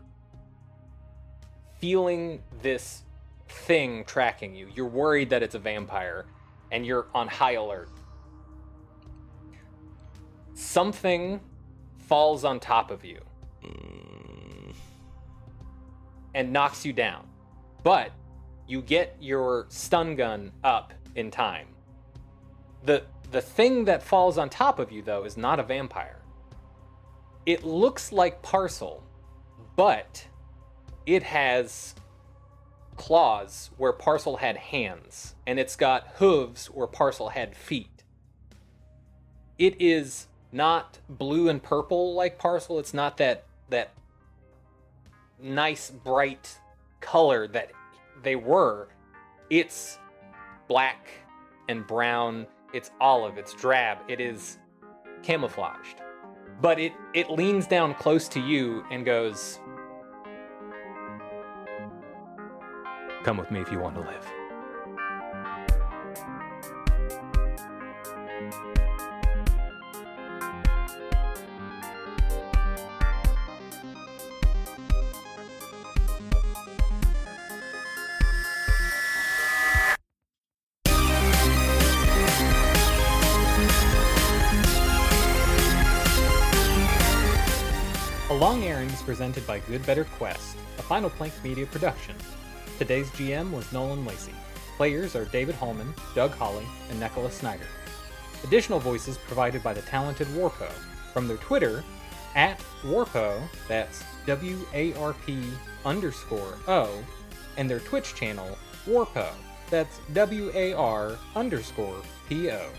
[1.83, 3.03] feeling this
[3.49, 4.69] thing tracking you.
[4.73, 6.25] You're worried that it's a vampire
[6.71, 7.89] and you're on high alert.
[10.53, 11.41] Something
[12.07, 13.19] falls on top of you
[16.33, 17.27] and knocks you down.
[17.83, 18.13] But
[18.65, 21.67] you get your stun gun up in time.
[22.85, 26.21] The the thing that falls on top of you though is not a vampire.
[27.45, 29.03] It looks like Parcel,
[29.75, 30.25] but
[31.05, 31.95] it has
[32.95, 38.03] claws where Parcel had hands, and it's got hooves where Parcel had feet.
[39.57, 42.79] It is not blue and purple like Parcel.
[42.79, 43.91] It's not that that
[45.41, 46.59] nice bright
[47.01, 47.71] color that
[48.21, 48.87] they were.
[49.49, 49.99] It's
[50.67, 51.09] black
[51.67, 52.47] and brown.
[52.73, 53.37] It's olive.
[53.37, 53.99] It's drab.
[54.07, 54.57] It is
[55.21, 56.01] camouflaged.
[56.61, 59.59] But it it leans down close to you and goes,
[63.23, 64.25] "Come with me if you want to live."
[88.29, 92.15] A Long is presented by Good Better Quest, a Final Plank Media production.
[92.79, 94.33] Today's GM was Nolan Lacey.
[94.77, 97.67] Players are David Holman, Doug Holly, and Nicholas Snyder.
[98.43, 100.69] Additional voices provided by the talented Warpo
[101.13, 101.83] from their Twitter
[102.35, 105.43] at Warpo, that's W A R P
[105.85, 107.03] underscore O,
[107.57, 108.57] and their Twitch channel
[108.87, 109.31] Warpo,
[109.69, 112.69] that's W A R underscore P O.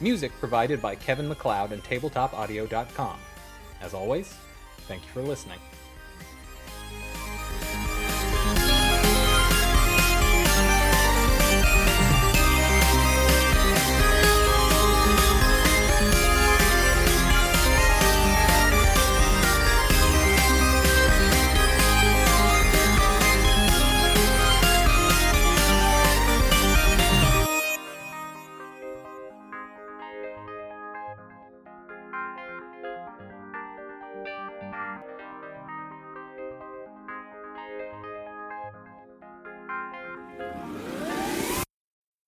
[0.00, 3.18] Music provided by Kevin MacLeod and TabletopAudio.com.
[3.80, 4.32] As always,
[4.86, 5.58] thank you for listening.